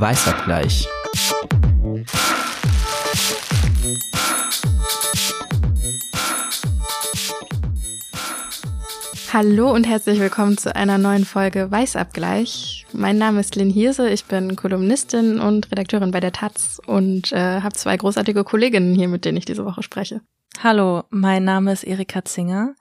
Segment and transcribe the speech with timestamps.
[0.00, 0.86] Weißabgleich.
[9.32, 12.86] Hallo und herzlich willkommen zu einer neuen Folge Weißabgleich.
[12.92, 17.60] Mein Name ist Lynn Hirse, ich bin Kolumnistin und Redakteurin bei der Taz und äh,
[17.60, 20.20] habe zwei großartige Kolleginnen hier, mit denen ich diese Woche spreche.
[20.62, 22.76] Hallo, mein Name ist Erika Zinger.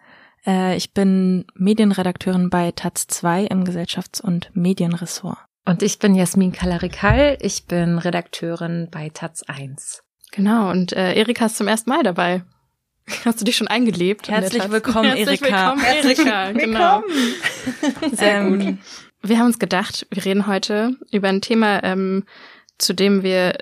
[0.45, 5.46] Äh, ich bin Medienredakteurin bei Taz 2 im Gesellschafts- und Medienressort.
[5.67, 10.01] Und ich bin Jasmin Kalarikal, ich bin Redakteurin bei Taz 1.
[10.31, 12.45] Genau, und äh, Erika ist zum ersten Mal dabei.
[13.25, 14.29] Hast du dich schon eingelebt?
[14.29, 15.75] Herzlich willkommen, Herzlich Erika.
[15.75, 16.51] willkommen, Erika.
[16.53, 17.03] Genau.
[18.15, 18.77] Sehr Ähm, gut.
[19.23, 22.23] Wir haben uns gedacht, wir reden heute über ein Thema, ähm,
[22.77, 23.57] zu dem wir,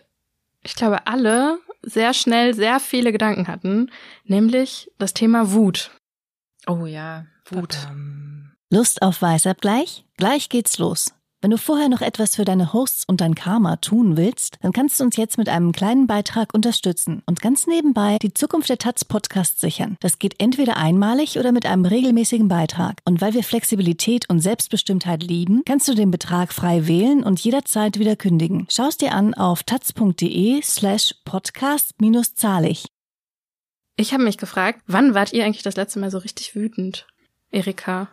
[0.61, 3.89] ich glaube, alle sehr schnell sehr viele Gedanken hatten,
[4.25, 5.89] nämlich das Thema Wut.
[6.67, 7.79] Oh ja, Wut.
[8.69, 10.05] Lust auf Weißabgleich?
[10.17, 11.14] Gleich geht's los.
[11.45, 14.99] Wenn du vorher noch etwas für deine Hosts und dein Karma tun willst, dann kannst
[14.99, 19.05] du uns jetzt mit einem kleinen Beitrag unterstützen und ganz nebenbei die Zukunft der Taz
[19.05, 19.95] Podcast sichern.
[19.99, 22.97] Das geht entweder einmalig oder mit einem regelmäßigen Beitrag.
[23.05, 27.99] Und weil wir Flexibilität und Selbstbestimmtheit lieben, kannst du den Betrag frei wählen und jederzeit
[27.99, 28.65] wieder kündigen.
[28.71, 32.87] Schau es dir an auf taz.de slash podcast minus zahlig.
[33.97, 37.05] Ich habe mich gefragt, wann wart ihr eigentlich das letzte Mal so richtig wütend?
[37.51, 38.07] Erika.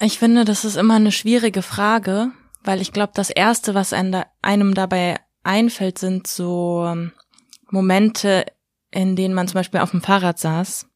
[0.00, 2.32] Ich finde, das ist immer eine schwierige Frage,
[2.64, 7.12] weil ich glaube, das Erste, was einem, da, einem dabei einfällt, sind so ähm,
[7.70, 8.46] Momente,
[8.90, 10.86] in denen man zum Beispiel auf dem Fahrrad saß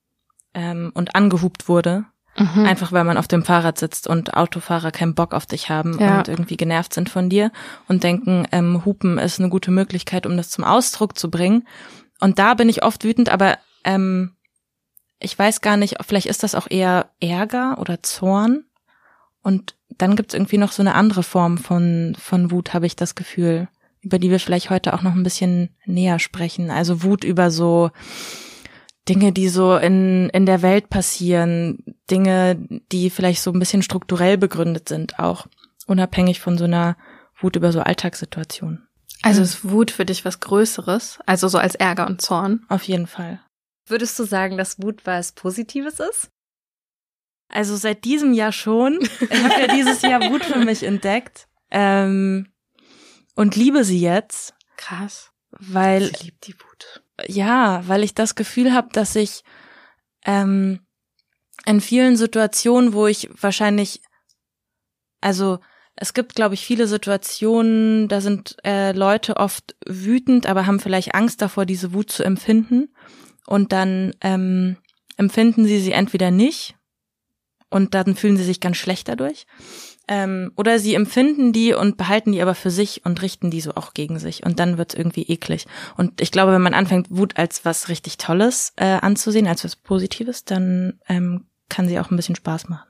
[0.55, 2.05] ähm, und angehupt wurde.
[2.39, 2.67] Mhm.
[2.67, 6.19] Einfach weil man auf dem Fahrrad sitzt und Autofahrer keinen Bock auf dich haben Ja.
[6.19, 7.51] und irgendwie genervt sind von dir
[7.89, 11.67] und denken, ähm, Hupen ist eine gute Möglichkeit, um das zum Ausdruck zu bringen.
[12.21, 14.37] Und da bin ich oft wütend, aber ähm,
[15.19, 18.65] ich weiß gar nicht, vielleicht ist das auch eher Ärger oder Zorn.
[19.47, 23.15] Und dann gibt's irgendwie noch so eine andere Form von, von Wut, habe ich das
[23.15, 23.69] Gefühl,
[24.01, 26.69] über die wir vielleicht heute auch noch ein bisschen näher sprechen.
[26.73, 27.93] Also Wut über so
[29.09, 31.79] Dinge, die so in, in der Welt passieren,
[32.11, 32.57] Dinge,
[32.91, 35.47] die vielleicht so ein bisschen strukturell begründet sind, auch
[35.87, 36.97] unabhängig von so einer
[37.41, 38.89] Wut über so Alltagssituationen.
[39.23, 41.21] Also ist Wut für dich was Größeres?
[41.25, 42.67] Also so als Ärger und Zorn?
[42.69, 43.39] Auf jeden Fall.
[43.87, 46.33] Würdest du sagen, dass Wut was Positives ist?
[47.49, 48.99] Also seit diesem Jahr schon.
[49.01, 52.49] Ich habe ja dieses Jahr Wut für mich entdeckt ähm,
[53.35, 55.31] und liebe sie jetzt, Krass.
[55.51, 57.03] weil liebt die Wut.
[57.27, 59.43] ja, weil ich das Gefühl habe, dass ich
[60.25, 60.81] ähm,
[61.65, 64.01] in vielen Situationen, wo ich wahrscheinlich,
[65.21, 65.59] also
[65.97, 71.15] es gibt, glaube ich, viele Situationen, da sind äh, Leute oft wütend, aber haben vielleicht
[71.15, 72.95] Angst davor, diese Wut zu empfinden.
[73.47, 74.77] Und dann ähm,
[75.17, 76.76] empfinden sie sie entweder nicht
[77.71, 79.47] und dann fühlen sie sich ganz schlecht dadurch.
[80.09, 83.75] Ähm, oder sie empfinden die und behalten die aber für sich und richten die so
[83.75, 84.47] auch gegen sich.
[84.47, 85.67] Und dann wird's irgendwie eklig.
[85.97, 89.75] Und ich glaube, wenn man anfängt, Wut als was richtig Tolles äh, anzusehen, als was
[89.75, 92.89] Positives, dann ähm, kann sie auch ein bisschen Spaß machen.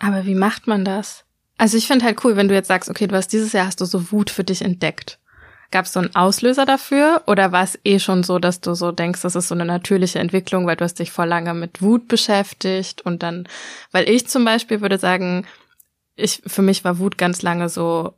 [0.00, 1.24] Aber wie macht man das?
[1.56, 3.80] Also ich finde halt cool, wenn du jetzt sagst, okay, du hast dieses Jahr hast
[3.80, 5.18] du so Wut für dich entdeckt.
[5.70, 8.92] Gab es so einen Auslöser dafür oder war es eh schon so, dass du so
[8.92, 12.06] denkst, das ist so eine natürliche Entwicklung, weil du hast dich vor lange mit Wut
[12.08, 13.48] beschäftigt und dann,
[13.90, 15.46] weil ich zum Beispiel würde sagen,
[16.16, 18.14] ich für mich war Wut ganz lange so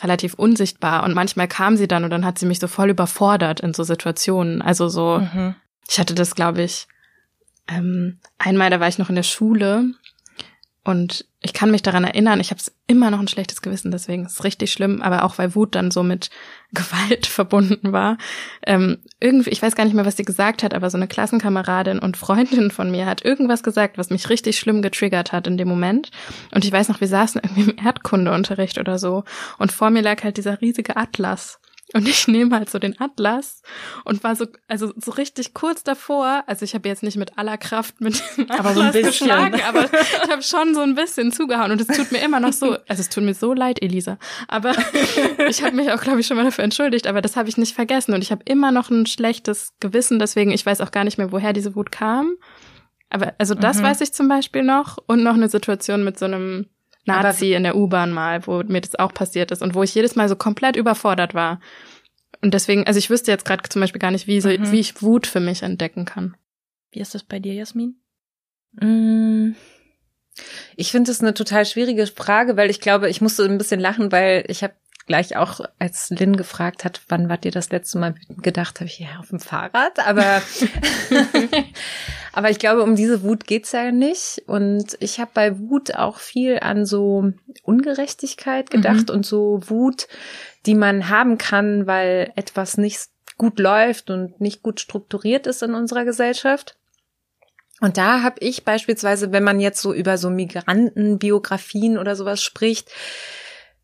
[0.00, 3.60] relativ unsichtbar und manchmal kam sie dann und dann hat sie mich so voll überfordert
[3.60, 4.62] in so Situationen.
[4.62, 5.54] Also so, Mhm.
[5.88, 6.86] ich hatte das, glaube ich,
[7.68, 9.84] ähm, einmal, da war ich noch in der Schule
[10.88, 14.32] und ich kann mich daran erinnern, ich habe immer noch ein schlechtes Gewissen, deswegen ist
[14.32, 16.30] es richtig schlimm, aber auch weil Wut dann so mit
[16.72, 18.16] Gewalt verbunden war.
[18.66, 21.98] Ähm, irgendwie, ich weiß gar nicht mehr, was sie gesagt hat, aber so eine Klassenkameradin
[21.98, 25.68] und Freundin von mir hat irgendwas gesagt, was mich richtig schlimm getriggert hat in dem
[25.68, 26.10] Moment.
[26.54, 29.24] Und ich weiß noch, wir saßen irgendwie im Erdkundeunterricht oder so
[29.58, 31.60] und vor mir lag halt dieser riesige Atlas.
[31.94, 33.62] Und ich nehme halt so den Atlas
[34.04, 37.56] und war so, also so richtig kurz davor, also ich habe jetzt nicht mit aller
[37.56, 39.26] Kraft mit dem Aber so ein Atlas bisschen.
[39.28, 42.52] geschlagen, aber ich habe schon so ein bisschen zugehauen und es tut mir immer noch
[42.52, 44.18] so, also es tut mir so leid, Elisa,
[44.48, 44.72] aber
[45.48, 47.74] ich habe mich auch, glaube ich, schon mal dafür entschuldigt, aber das habe ich nicht
[47.74, 51.16] vergessen und ich habe immer noch ein schlechtes Gewissen, deswegen ich weiß auch gar nicht
[51.16, 52.34] mehr, woher diese Wut kam.
[53.10, 53.84] Aber also das Mhm.
[53.84, 56.66] weiß ich zum Beispiel noch und noch eine Situation mit so einem
[57.08, 60.14] Nazi in der U-Bahn mal, wo mir das auch passiert ist und wo ich jedes
[60.16, 61.60] Mal so komplett überfordert war.
[62.40, 64.70] Und deswegen, also ich wüsste jetzt gerade zum Beispiel gar nicht, wie, so, Mhm.
[64.70, 66.36] wie ich Wut für mich entdecken kann.
[66.92, 67.96] Wie ist das bei dir, Jasmin?
[68.80, 69.54] Mm.
[70.76, 74.12] Ich finde es eine total schwierige Frage, weil ich glaube, ich musste ein bisschen lachen,
[74.12, 74.74] weil ich habe
[75.08, 78.88] gleich auch, als Lynn gefragt hat, wann wart ihr das letzte Mal wütend gedacht, habe
[78.88, 80.40] ich, ja, auf dem Fahrrad, aber,
[82.32, 84.42] aber ich glaube, um diese Wut geht's ja nicht.
[84.46, 87.32] Und ich habe bei Wut auch viel an so
[87.62, 89.16] Ungerechtigkeit gedacht mhm.
[89.16, 90.06] und so Wut,
[90.66, 93.08] die man haben kann, weil etwas nicht
[93.38, 96.76] gut läuft und nicht gut strukturiert ist in unserer Gesellschaft.
[97.80, 102.90] Und da habe ich beispielsweise, wenn man jetzt so über so Migrantenbiografien oder sowas spricht,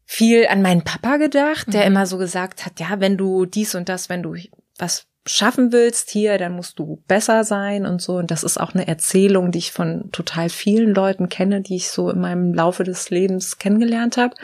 [0.06, 1.86] viel an meinen Papa gedacht, der mhm.
[1.88, 4.36] immer so gesagt hat, ja, wenn du dies und das, wenn du
[4.78, 8.16] was schaffen willst hier, dann musst du besser sein und so.
[8.16, 11.90] Und das ist auch eine Erzählung, die ich von total vielen Leuten kenne, die ich
[11.90, 14.34] so in meinem Laufe des Lebens kennengelernt habe.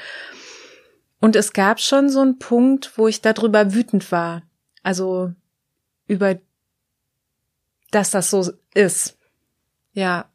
[1.21, 4.43] Und es gab schon so einen Punkt, wo ich darüber wütend war.
[4.83, 5.33] Also
[6.07, 6.39] über,
[7.91, 9.19] dass das so ist.
[9.93, 10.31] Ja.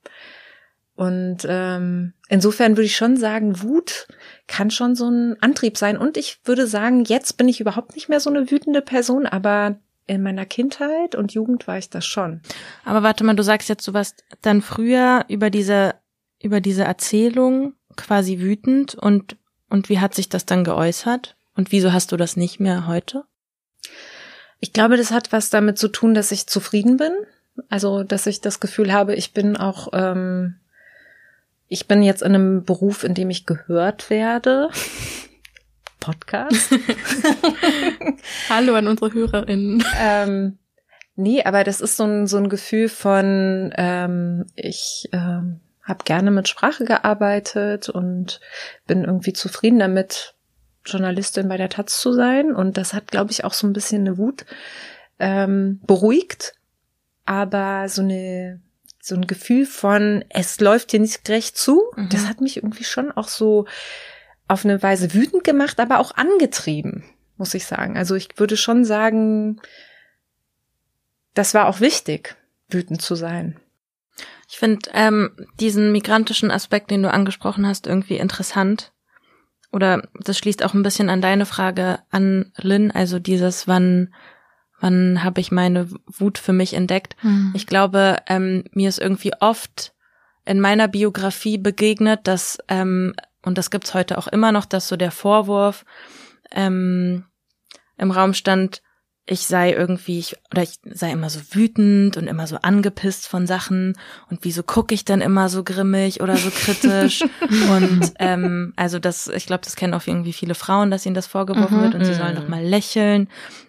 [0.96, 4.08] Und ähm, insofern würde ich schon sagen, Wut
[4.48, 5.98] kann schon so ein Antrieb sein.
[5.98, 9.78] Und ich würde sagen, jetzt bin ich überhaupt nicht mehr so eine wütende Person, aber
[10.08, 12.42] in meiner Kindheit und Jugend war ich das schon.
[12.84, 15.96] Aber warte mal, du sagst jetzt, du warst dann früher über diese,
[16.42, 19.38] über diese Erzählung quasi wütend und,
[19.70, 21.36] und wie hat sich das dann geäußert?
[21.56, 23.24] Und wieso hast du das nicht mehr heute?
[24.60, 27.14] Ich glaube, das hat was damit zu tun, dass ich zufrieden bin.
[27.70, 30.56] Also, dass ich das Gefühl habe, ich bin auch ähm,
[31.68, 34.70] ich bin jetzt in einem Beruf, in dem ich gehört werde.
[36.00, 36.70] Podcast.
[38.50, 39.84] Hallo an unsere HörerInnen.
[40.00, 40.60] Ähm,
[41.16, 46.30] nee, aber das ist so ein, so ein Gefühl von, ähm, ich ähm, habe gerne
[46.30, 48.40] mit Sprache gearbeitet und
[48.86, 50.36] bin irgendwie zufrieden damit,
[50.86, 52.54] Journalistin bei der Taz zu sein.
[52.54, 54.46] Und das hat, glaube ich, auch so ein bisschen eine Wut
[55.18, 56.54] ähm, beruhigt.
[57.26, 58.62] Aber so eine
[59.06, 61.84] so ein Gefühl von, es läuft hier nicht gerecht zu.
[61.96, 62.10] Mhm.
[62.10, 63.68] Das hat mich irgendwie schon auch so
[64.48, 67.04] auf eine Weise wütend gemacht, aber auch angetrieben,
[67.38, 67.98] muss ich sagen.
[67.98, 69.62] Also ich würde schon sagen,
[71.36, 72.36] das war auch wichtig,
[72.68, 73.60] wütend zu sein.
[74.50, 78.92] Ich finde ähm, diesen migrantischen Aspekt, den du angesprochen hast, irgendwie interessant.
[79.72, 84.16] Oder das schließt auch ein bisschen an deine Frage an, Lynn, also dieses, wann
[84.80, 87.16] Wann habe ich meine Wut für mich entdeckt?
[87.24, 87.52] Mhm.
[87.56, 89.94] Ich glaube, ähm, mir ist irgendwie oft
[90.46, 94.96] in meiner Biografie begegnet, dass, ähm, und das gibt's heute auch immer noch, dass so
[94.96, 95.86] der Vorwurf
[96.52, 97.26] ähm,
[97.98, 98.82] im Raum stand,
[99.28, 103.48] ich sei irgendwie, ich, oder ich sei immer so wütend und immer so angepisst von
[103.48, 103.98] Sachen.
[104.30, 107.24] Und wieso gucke ich dann immer so grimmig oder so kritisch?
[107.72, 111.26] Und ähm, also das, ich glaube, das kennen auch irgendwie viele Frauen, dass ihnen das
[111.26, 111.82] vorgeworfen mhm.
[111.82, 111.96] wird.
[111.96, 113.28] Und sie sollen doch mal lächeln.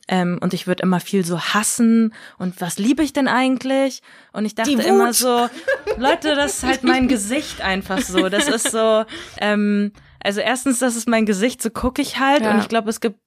[0.08, 2.12] Ähm, und ich würde immer viel so hassen.
[2.36, 4.02] Und was liebe ich denn eigentlich?
[4.34, 5.48] Und ich dachte immer so,
[5.96, 9.04] Leute, das ist halt mein Gesicht einfach so, das ist so,
[9.38, 9.92] ähm,
[10.22, 12.42] also erstens, das ist mein Gesicht, so gucke ich halt.
[12.42, 12.52] Ja.
[12.52, 13.18] und ich glaube, es gibt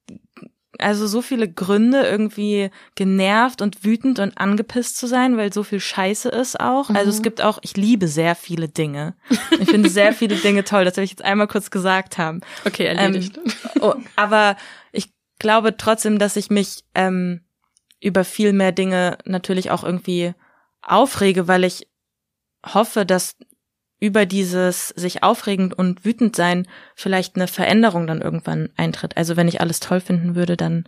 [0.80, 5.80] also so viele Gründe, irgendwie genervt und wütend und angepisst zu sein, weil so viel
[5.80, 6.90] Scheiße ist auch.
[6.90, 6.96] Mhm.
[6.96, 9.16] Also es gibt auch, ich liebe sehr viele Dinge.
[9.60, 10.86] Ich finde sehr viele Dinge toll.
[10.86, 12.42] Das will ich jetzt einmal kurz gesagt haben.
[12.66, 13.38] Okay, erledigt.
[13.38, 14.56] Ähm, oh, aber
[14.92, 17.42] ich glaube trotzdem, dass ich mich ähm,
[18.02, 20.34] über viel mehr Dinge natürlich auch irgendwie
[20.82, 21.88] aufrege, weil ich
[22.66, 23.36] hoffe, dass
[24.00, 29.18] über dieses sich aufregend und wütend sein vielleicht eine Veränderung dann irgendwann eintritt.
[29.18, 30.88] Also wenn ich alles toll finden würde, dann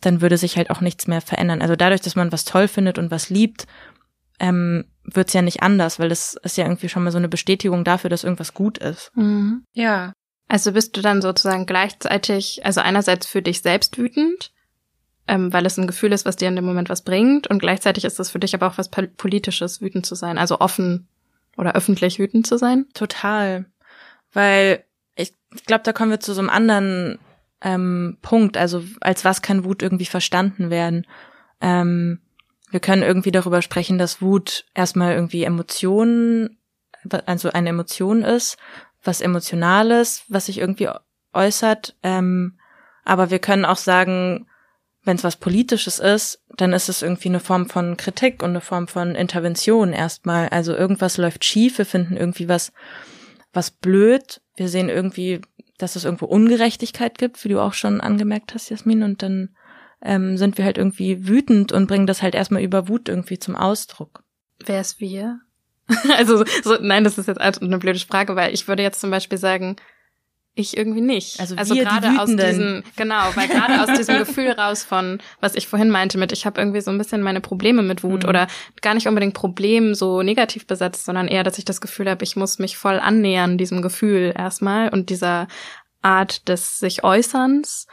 [0.00, 1.62] dann würde sich halt auch nichts mehr verändern.
[1.62, 3.66] Also dadurch, dass man was toll findet und was liebt,
[4.38, 7.84] ähm, wird's ja nicht anders, weil das ist ja irgendwie schon mal so eine Bestätigung
[7.84, 9.10] dafür, dass irgendwas gut ist.
[9.14, 9.64] Mhm.
[9.72, 10.12] Ja.
[10.48, 14.52] Also bist du dann sozusagen gleichzeitig, also einerseits für dich selbst wütend,
[15.28, 18.04] ähm, weil es ein Gefühl ist, was dir in dem Moment was bringt, und gleichzeitig
[18.04, 21.08] ist es für dich aber auch was Politisches, wütend zu sein, also offen
[21.56, 22.86] oder öffentlich wütend zu sein?
[22.94, 23.66] Total.
[24.32, 24.84] Weil
[25.14, 27.18] ich, ich glaube, da kommen wir zu so einem anderen
[27.62, 28.56] ähm, Punkt.
[28.56, 31.06] Also als was kann Wut irgendwie verstanden werden?
[31.60, 32.20] Ähm,
[32.70, 36.58] wir können irgendwie darüber sprechen, dass Wut erstmal irgendwie Emotionen,
[37.24, 38.58] also eine Emotion ist,
[39.02, 40.88] was Emotionales, was sich irgendwie
[41.32, 41.96] äußert.
[42.02, 42.58] Ähm,
[43.04, 44.48] aber wir können auch sagen,
[45.06, 48.60] wenn es was Politisches ist, dann ist es irgendwie eine Form von Kritik und eine
[48.60, 50.48] Form von Intervention erstmal.
[50.48, 52.72] Also irgendwas läuft schief, wir finden irgendwie was,
[53.52, 54.40] was blöd.
[54.56, 55.40] Wir sehen irgendwie,
[55.78, 59.54] dass es irgendwo Ungerechtigkeit gibt, wie du auch schon angemerkt hast, Jasmin, und dann
[60.02, 63.54] ähm, sind wir halt irgendwie wütend und bringen das halt erstmal über Wut irgendwie zum
[63.54, 64.24] Ausdruck.
[64.64, 65.38] Wer ist wir?
[66.16, 69.38] also so, nein, das ist jetzt eine blöde Frage, weil ich würde jetzt zum Beispiel
[69.38, 69.76] sagen,
[70.56, 71.38] ich irgendwie nicht.
[71.38, 75.68] Also, also gerade aus diesem, genau, weil gerade aus diesem Gefühl raus von, was ich
[75.68, 78.28] vorhin meinte mit, ich habe irgendwie so ein bisschen meine Probleme mit Wut mhm.
[78.30, 78.48] oder
[78.80, 82.36] gar nicht unbedingt Problem so negativ besetzt, sondern eher, dass ich das Gefühl habe, ich
[82.36, 85.46] muss mich voll annähern diesem Gefühl erstmal und dieser
[86.00, 87.86] Art des sich Äußerns.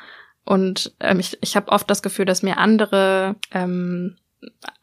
[0.45, 4.15] Und ähm, ich, ich habe oft das Gefühl, dass mir andere ähm,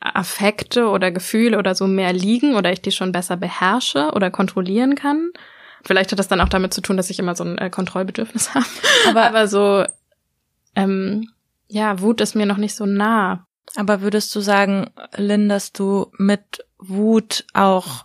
[0.01, 4.95] Affekte oder Gefühle oder so mehr liegen oder ich die schon besser beherrsche oder kontrollieren
[4.95, 5.31] kann.
[5.85, 8.55] Vielleicht hat das dann auch damit zu tun, dass ich immer so ein äh, Kontrollbedürfnis
[8.55, 8.67] habe.
[9.09, 9.85] Aber, Aber so,
[10.75, 11.31] ähm,
[11.69, 13.47] ja, Wut ist mir noch nicht so nah.
[13.77, 18.05] Aber würdest du sagen, Lynn, dass du mit Wut auch,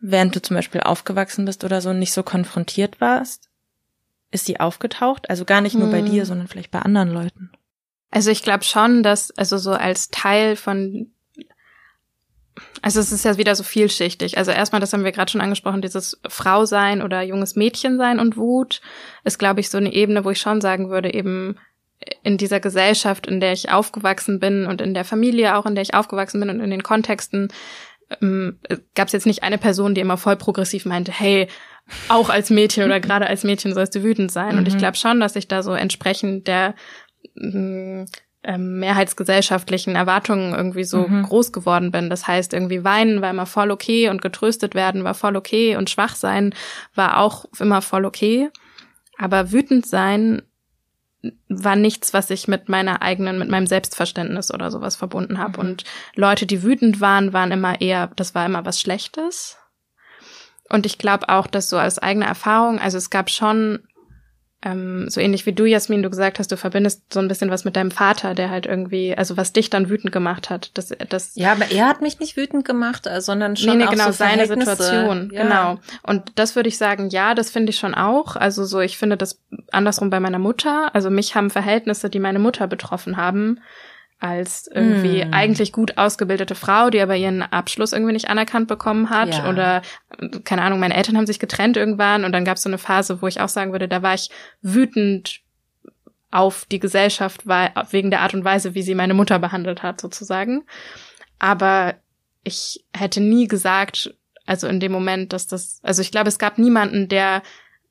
[0.00, 3.48] während du zum Beispiel aufgewachsen bist oder so, nicht so konfrontiert warst?
[4.30, 5.30] Ist sie aufgetaucht?
[5.30, 5.92] Also gar nicht nur hm.
[5.92, 7.50] bei dir, sondern vielleicht bei anderen Leuten?
[8.10, 11.12] Also ich glaube schon, dass, also so als Teil von
[12.82, 14.38] also es ist ja wieder so vielschichtig.
[14.38, 18.20] Also erstmal, das haben wir gerade schon angesprochen, dieses Frau sein oder junges Mädchen sein
[18.20, 18.80] und Wut
[19.24, 21.56] ist, glaube ich, so eine Ebene, wo ich schon sagen würde, eben
[22.22, 25.82] in dieser Gesellschaft, in der ich aufgewachsen bin und in der Familie auch, in der
[25.82, 27.48] ich aufgewachsen bin und in den Kontexten,
[28.20, 28.58] ähm,
[28.94, 31.48] gab es jetzt nicht eine Person, die immer voll progressiv meinte, hey,
[32.08, 34.52] auch als Mädchen oder gerade als Mädchen sollst du wütend sein.
[34.52, 34.58] Mhm.
[34.58, 34.78] Und ich mhm.
[34.78, 36.74] glaube schon, dass ich da so entsprechend der
[38.42, 41.24] ähm, mehrheitsgesellschaftlichen Erwartungen irgendwie so mhm.
[41.24, 42.08] groß geworden bin.
[42.08, 45.90] Das heißt, irgendwie weinen war immer voll okay und getröstet werden war voll okay und
[45.90, 46.54] schwach sein
[46.94, 48.50] war auch immer voll okay.
[49.18, 50.42] Aber wütend sein
[51.48, 55.60] war nichts, was ich mit meiner eigenen, mit meinem Selbstverständnis oder sowas verbunden habe.
[55.60, 55.68] Mhm.
[55.68, 59.56] Und Leute, die wütend waren, waren immer eher, das war immer was Schlechtes.
[60.68, 63.80] Und ich glaube auch, dass so als eigene Erfahrung, also es gab schon
[64.60, 67.64] ähm, so ähnlich wie du, Jasmin, du gesagt hast, du verbindest so ein bisschen was
[67.64, 70.76] mit deinem Vater, der halt irgendwie, also was dich dann wütend gemacht hat.
[70.76, 73.84] Das, das ja, aber er hat mich nicht wütend gemacht, äh, sondern schon nee, nee,
[73.84, 75.30] auch genau, so seine Situation.
[75.32, 75.44] Ja.
[75.44, 75.78] Genau.
[76.02, 78.34] Und das würde ich sagen, ja, das finde ich schon auch.
[78.34, 80.92] Also so, ich finde das andersrum bei meiner Mutter.
[80.92, 83.60] Also mich haben Verhältnisse, die meine Mutter betroffen haben,
[84.20, 85.32] als irgendwie mm.
[85.32, 89.36] eigentlich gut ausgebildete Frau, die aber ihren Abschluss irgendwie nicht anerkannt bekommen hat.
[89.36, 89.48] Ja.
[89.48, 89.82] Oder,
[90.44, 93.22] keine Ahnung, meine Eltern haben sich getrennt irgendwann und dann gab es so eine Phase,
[93.22, 95.40] wo ich auch sagen würde, da war ich wütend
[96.30, 100.00] auf die Gesellschaft, weil, wegen der Art und Weise, wie sie meine Mutter behandelt hat,
[100.00, 100.64] sozusagen.
[101.38, 101.94] Aber
[102.42, 104.14] ich hätte nie gesagt,
[104.46, 107.42] also in dem Moment, dass das, also ich glaube, es gab niemanden, der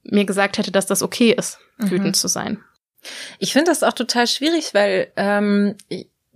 [0.03, 2.13] mir gesagt hätte, dass das okay ist, wütend mhm.
[2.13, 2.63] zu sein.
[3.39, 5.75] Ich finde das auch total schwierig, weil ähm,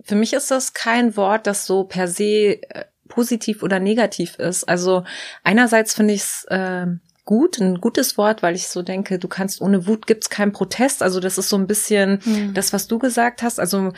[0.04, 4.64] für mich ist das kein Wort, das so per se äh, positiv oder negativ ist.
[4.64, 5.04] Also
[5.44, 6.86] einerseits finde ich es äh,
[7.24, 11.02] gut, ein gutes Wort, weil ich so denke, du kannst ohne Wut gibt's keinen Protest.
[11.02, 12.54] Also das ist so ein bisschen hm.
[12.54, 13.60] das, was du gesagt hast.
[13.60, 13.92] Also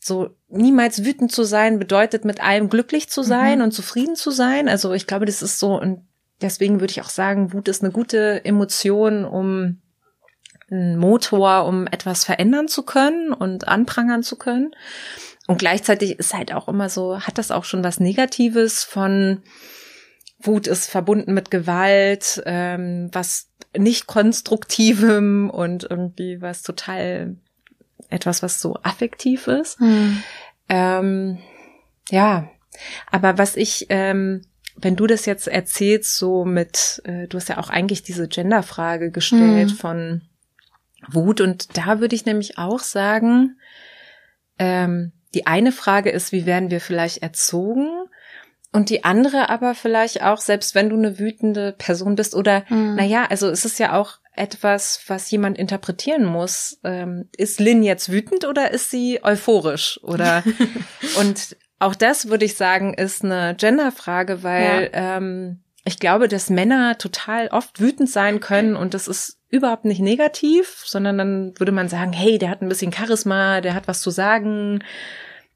[0.00, 3.64] so niemals wütend zu sein bedeutet mit allem glücklich zu sein mhm.
[3.64, 4.68] und zufrieden zu sein.
[4.68, 6.06] Also ich glaube, das ist so und
[6.40, 9.80] deswegen würde ich auch sagen, Wut ist eine gute Emotion, um
[10.70, 14.74] ein Motor, um etwas verändern zu können und anprangern zu können.
[15.48, 19.42] Und gleichzeitig ist halt auch immer so, hat das auch schon was Negatives von
[20.38, 27.36] Wut ist verbunden mit Gewalt, ähm, was nicht konstruktivem und irgendwie was total
[28.10, 29.80] etwas, was so affektiv ist.
[29.80, 30.22] Hm.
[30.68, 31.38] Ähm,
[32.10, 32.50] ja,
[33.10, 34.42] aber was ich, ähm,
[34.76, 39.10] wenn du das jetzt erzählst, so mit, äh, du hast ja auch eigentlich diese Genderfrage
[39.10, 39.76] gestellt hm.
[39.76, 40.22] von
[41.10, 41.40] Wut.
[41.40, 43.56] Und da würde ich nämlich auch sagen,
[44.58, 47.88] ähm, die eine Frage ist, wie werden wir vielleicht erzogen?
[48.72, 52.96] Und die andere aber vielleicht auch, selbst wenn du eine wütende Person bist oder, mhm.
[52.96, 56.78] naja, also es ist ja auch etwas, was jemand interpretieren muss.
[56.84, 59.98] Ähm, ist Lynn jetzt wütend oder ist sie euphorisch?
[60.02, 60.44] Oder,
[61.18, 65.16] und auch das würde ich sagen, ist eine Genderfrage, weil, ja.
[65.16, 70.00] ähm, ich glaube, dass Männer total oft wütend sein können und das ist überhaupt nicht
[70.00, 74.02] negativ, sondern dann würde man sagen, hey, der hat ein bisschen Charisma, der hat was
[74.02, 74.84] zu sagen,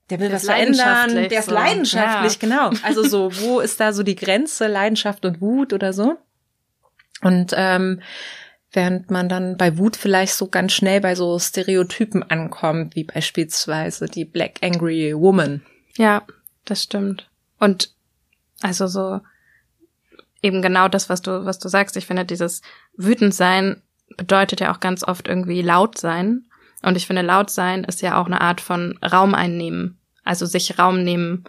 [0.09, 1.55] der will der was verändern, der ist so.
[1.55, 2.39] leidenschaftlich, ja.
[2.41, 2.71] genau.
[2.83, 6.17] Also so, wo ist da so die Grenze, Leidenschaft und Wut oder so?
[7.21, 8.01] Und ähm,
[8.73, 14.07] während man dann bei Wut vielleicht so ganz schnell bei so Stereotypen ankommt, wie beispielsweise
[14.07, 15.62] die Black Angry Woman.
[15.99, 16.23] Ja,
[16.65, 17.29] das stimmt.
[17.59, 17.95] Und
[18.62, 19.21] also so
[20.42, 21.96] eben genau das, was du, was du sagst.
[21.96, 22.62] Ich finde, dieses
[22.96, 23.80] wütend sein
[24.16, 26.44] bedeutet ja auch ganz oft irgendwie laut sein.
[26.82, 29.99] Und ich finde, laut sein ist ja auch eine Art von Raum einnehmen.
[30.25, 31.44] Also sich Raum nehmen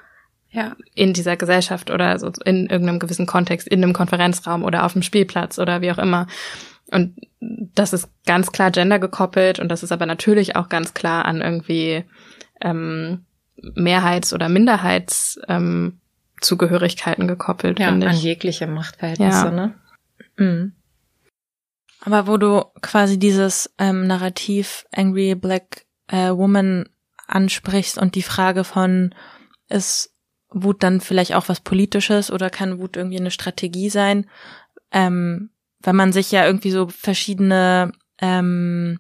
[0.52, 0.76] ja.
[0.94, 5.02] in dieser Gesellschaft oder so in irgendeinem gewissen Kontext, in einem Konferenzraum oder auf dem
[5.02, 6.28] Spielplatz oder wie auch immer.
[6.92, 11.26] Und das ist ganz klar gender gekoppelt und das ist aber natürlich auch ganz klar
[11.26, 12.06] an irgendwie
[12.62, 13.26] ähm,
[13.76, 16.00] Mehrheits- oder Minderheits ähm,
[16.44, 18.14] Zugehörigkeiten gekoppelt, ja, finde ich.
[18.14, 19.52] an jegliche Machtverhältnisse, ja.
[19.52, 19.76] ne?
[20.38, 20.74] Mhm.
[22.02, 26.90] Aber wo du quasi dieses ähm, Narrativ Angry Black äh, Woman
[27.28, 29.16] ansprichst und die Frage von,
[29.70, 30.14] ist
[30.50, 34.30] Wut dann vielleicht auch was Politisches oder kann Wut irgendwie eine Strategie sein?
[34.92, 39.00] Ähm, wenn man sich ja irgendwie so verschiedene ähm,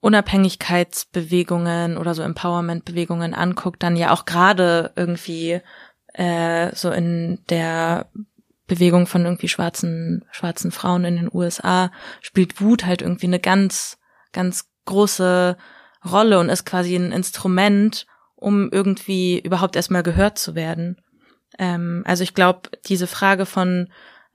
[0.00, 5.62] Unabhängigkeitsbewegungen oder so Empowerment-Bewegungen anguckt, dann ja auch gerade irgendwie
[6.14, 8.06] äh, so in der
[8.66, 11.90] Bewegung von irgendwie schwarzen schwarzen Frauen in den USA
[12.22, 13.98] spielt Wut halt irgendwie eine ganz
[14.32, 15.56] ganz große
[16.04, 18.06] Rolle und ist quasi ein Instrument,
[18.36, 21.00] um irgendwie überhaupt erstmal gehört zu werden.
[21.58, 23.90] Ähm, also ich glaube, diese Frage von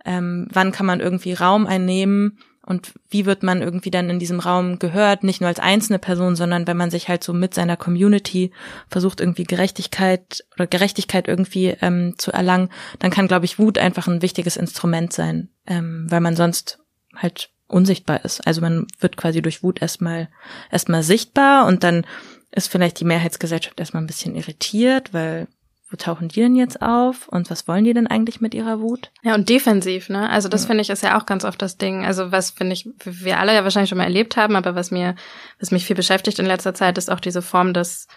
[0.05, 4.39] ähm, wann kann man irgendwie Raum einnehmen und wie wird man irgendwie dann in diesem
[4.39, 7.75] Raum gehört, nicht nur als einzelne Person, sondern wenn man sich halt so mit seiner
[7.75, 8.51] Community
[8.89, 14.07] versucht, irgendwie Gerechtigkeit oder Gerechtigkeit irgendwie ähm, zu erlangen, dann kann, glaube ich, Wut einfach
[14.07, 16.77] ein wichtiges Instrument sein, ähm, weil man sonst
[17.15, 18.45] halt unsichtbar ist.
[18.45, 20.29] Also man wird quasi durch Wut erstmal
[20.71, 22.05] erstmal sichtbar und dann
[22.51, 25.47] ist vielleicht die Mehrheitsgesellschaft erstmal ein bisschen irritiert, weil
[25.89, 29.11] wo tauchen die denn jetzt auf und was wollen die denn eigentlich mit ihrer Wut?
[29.23, 30.29] Ja, und defensiv, ne?
[30.29, 30.67] Also das ja.
[30.67, 32.05] finde ich ist ja auch ganz oft das Ding.
[32.05, 35.15] Also was finde ich, wir alle ja wahrscheinlich schon mal erlebt haben, aber was mir,
[35.59, 38.07] was mich viel beschäftigt in letzter Zeit, ist auch diese Form des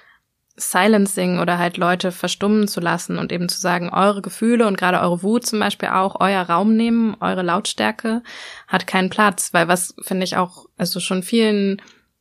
[0.57, 5.01] Silencing oder halt Leute verstummen zu lassen und eben zu sagen, eure Gefühle und gerade
[5.01, 8.23] eure Wut zum Beispiel auch, euer Raum nehmen, eure Lautstärke
[8.69, 11.81] hat keinen Platz, weil was finde ich auch, also schon vielen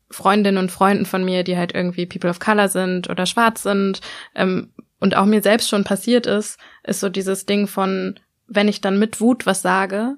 [0.10, 4.00] Freundinnen und Freunden von mir, die halt irgendwie People of Color sind oder schwarz sind,
[4.34, 8.17] ähm, und auch mir selbst schon passiert ist, ist so dieses Ding von,
[8.48, 10.15] wenn ich dann mit Wut was sage,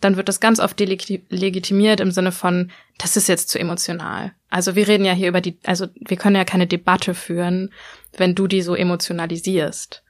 [0.00, 4.32] dann wird das ganz oft delegitimiert im Sinne von, das ist jetzt zu emotional.
[4.50, 7.72] Also wir reden ja hier über die, also wir können ja keine Debatte führen,
[8.16, 10.02] wenn du die so emotionalisierst.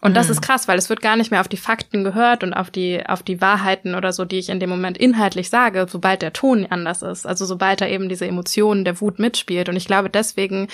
[0.00, 0.32] Und das mhm.
[0.32, 3.04] ist krass, weil es wird gar nicht mehr auf die Fakten gehört und auf die,
[3.06, 6.66] auf die Wahrheiten oder so, die ich in dem Moment inhaltlich sage, sobald der Ton
[6.70, 7.26] anders ist.
[7.26, 9.68] Also sobald da eben diese Emotionen der Wut mitspielt.
[9.68, 10.68] Und ich glaube, deswegen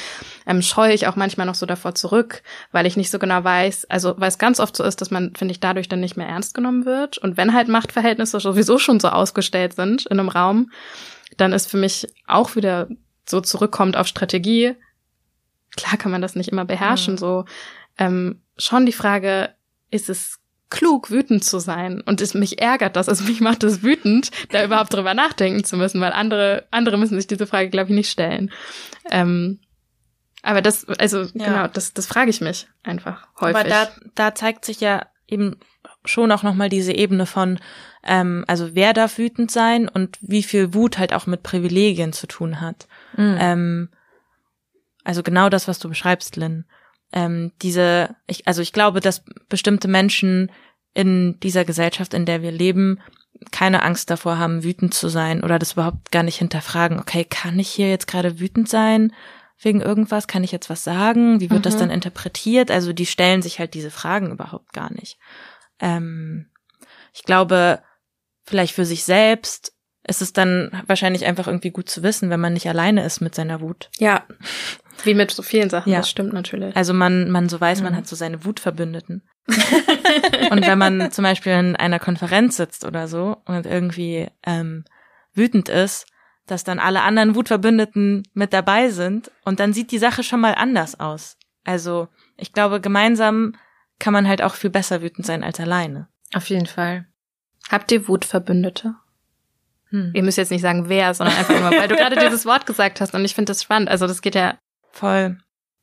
[0.46, 3.86] ähm, scheue ich auch manchmal noch so davor zurück, weil ich nicht so genau weiß,
[3.90, 6.28] also weil es ganz oft so ist, dass man, finde ich, dadurch dann nicht mehr
[6.28, 7.18] ernst genommen wird.
[7.18, 10.70] Und wenn halt Machtverhältnisse sowieso schon so ausgestellt sind in einem Raum,
[11.36, 12.88] dann ist für mich auch wieder
[13.28, 14.74] so zurückkommt auf Strategie.
[15.76, 17.18] Klar kann man das nicht immer beherrschen, mhm.
[17.18, 17.44] so
[17.98, 19.54] ähm, schon die Frage,
[19.90, 20.38] ist es
[20.70, 22.00] klug, wütend zu sein?
[22.00, 25.76] Und es mich ärgert das, also mich macht es wütend, da überhaupt drüber nachdenken zu
[25.76, 28.50] müssen, weil andere, andere müssen sich diese Frage, glaube ich, nicht stellen.
[29.10, 29.60] Ähm,
[30.42, 31.44] aber das, also ja.
[31.44, 33.56] genau, das, das frage ich mich einfach häufig.
[33.56, 35.56] Aber da, da zeigt sich ja eben
[36.04, 37.58] schon auch nochmal diese Ebene von,
[38.04, 42.28] ähm, also wer darf wütend sein und wie viel Wut halt auch mit Privilegien zu
[42.28, 42.86] tun hat.
[43.16, 43.36] Mhm.
[43.40, 43.88] Ähm,
[45.02, 46.64] also genau das, was du beschreibst, Lynn
[47.16, 50.52] ähm, diese, ich, also ich glaube, dass bestimmte Menschen
[50.92, 53.00] in dieser Gesellschaft, in der wir leben,
[53.50, 57.00] keine Angst davor haben, wütend zu sein oder das überhaupt gar nicht hinterfragen.
[57.00, 59.14] Okay, kann ich hier jetzt gerade wütend sein
[59.58, 60.26] wegen irgendwas?
[60.26, 61.40] Kann ich jetzt was sagen?
[61.40, 61.64] Wie wird mhm.
[61.64, 62.70] das dann interpretiert?
[62.70, 65.18] Also die stellen sich halt diese Fragen überhaupt gar nicht.
[65.80, 66.50] Ähm,
[67.14, 67.82] ich glaube,
[68.44, 69.72] vielleicht für sich selbst
[70.06, 73.34] ist es dann wahrscheinlich einfach irgendwie gut zu wissen, wenn man nicht alleine ist mit
[73.34, 73.88] seiner Wut.
[73.96, 74.26] Ja.
[75.06, 75.98] Wie mit so vielen Sachen, ja.
[75.98, 76.76] das stimmt natürlich.
[76.76, 77.96] Also man, man so weiß, man mhm.
[77.96, 79.22] hat so seine Wutverbündeten.
[80.50, 84.84] und wenn man zum Beispiel in einer Konferenz sitzt oder so und irgendwie ähm,
[85.32, 86.06] wütend ist,
[86.46, 90.54] dass dann alle anderen Wutverbündeten mit dabei sind und dann sieht die Sache schon mal
[90.54, 91.36] anders aus.
[91.64, 93.54] Also ich glaube, gemeinsam
[93.98, 96.08] kann man halt auch viel besser wütend sein als alleine.
[96.34, 97.06] Auf jeden Fall.
[97.70, 98.94] Habt ihr Wutverbündete?
[99.90, 100.10] Hm.
[100.14, 103.00] Ihr müsst jetzt nicht sagen, wer, sondern einfach nur, weil du gerade dieses Wort gesagt
[103.00, 103.88] hast und ich finde das spannend.
[103.88, 104.58] Also das geht ja
[104.96, 105.38] voll.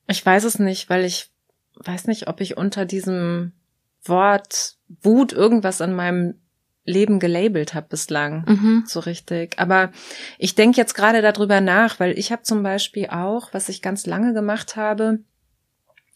[0.08, 1.30] Ich weiß es nicht, weil ich
[1.76, 3.54] weiß nicht, ob ich unter diesem
[4.04, 6.36] Wort Wut irgendwas in meinem
[6.86, 8.84] Leben gelabelt habe bislang, mhm.
[8.86, 9.58] so richtig.
[9.58, 9.92] Aber
[10.38, 14.06] ich denke jetzt gerade darüber nach, weil ich habe zum Beispiel auch, was ich ganz
[14.06, 15.20] lange gemacht habe,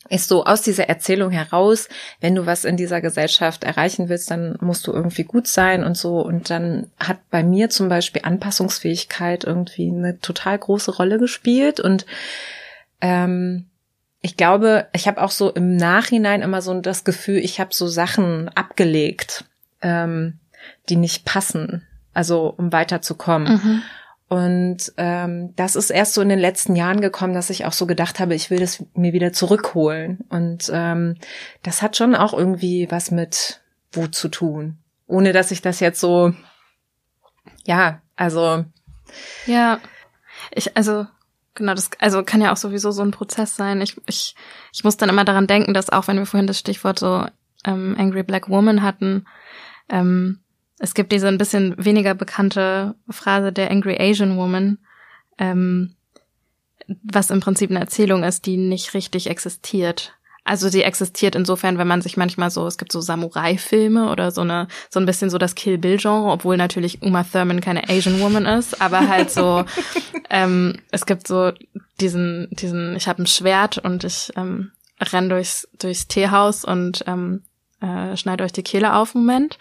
[0.10, 1.90] ist so aus dieser Erzählung heraus,
[2.22, 5.98] wenn du was in dieser Gesellschaft erreichen willst, dann musst du irgendwie gut sein und
[5.98, 6.22] so.
[6.22, 11.80] Und dann hat bei mir zum Beispiel Anpassungsfähigkeit irgendwie eine total große Rolle gespielt.
[11.80, 12.06] Und
[13.02, 13.68] ähm,
[14.22, 17.88] ich glaube, ich habe auch so im Nachhinein immer so das Gefühl, ich habe so
[17.88, 19.46] Sachen abgelegt,
[19.82, 20.40] ähm,
[20.90, 23.54] die nicht passen, also um weiterzukommen.
[23.54, 23.82] Mhm.
[24.30, 27.86] Und ähm, das ist erst so in den letzten Jahren gekommen, dass ich auch so
[27.88, 30.20] gedacht habe, ich will das mir wieder zurückholen.
[30.30, 31.16] Und ähm,
[31.64, 33.62] das hat schon auch irgendwie was mit
[33.94, 34.78] Wut zu tun.
[35.08, 36.34] Ohne dass ich das jetzt so,
[37.66, 38.66] ja, also.
[39.46, 39.80] Ja,
[40.52, 41.08] ich, also,
[41.58, 43.82] genau, das, also kann ja auch sowieso so ein Prozess sein.
[43.82, 44.36] Ich, ich,
[44.72, 47.26] ich muss dann immer daran denken, dass auch wenn wir vorhin das Stichwort so
[47.66, 49.26] ähm, Angry Black Woman hatten,
[49.90, 50.40] ähm,
[50.80, 54.78] es gibt diese ein bisschen weniger bekannte Phrase der Angry Asian Woman,
[55.38, 55.96] ähm,
[57.04, 60.17] was im Prinzip eine Erzählung ist, die nicht richtig existiert.
[60.48, 64.42] Also sie existiert insofern, wenn man sich manchmal so, es gibt so Samurai-Filme oder so
[64.42, 68.46] eine, so ein bisschen so das Kill Bill-Genre, obwohl natürlich Uma Thurman keine Asian Woman
[68.46, 69.66] ist, aber halt so,
[70.30, 71.52] ähm, es gibt so
[72.00, 77.44] diesen, diesen, ich habe ein Schwert und ich ähm, renn durchs, durchs Teehaus und ähm,
[77.82, 79.60] äh, schneid euch die Kehle auf, Moment.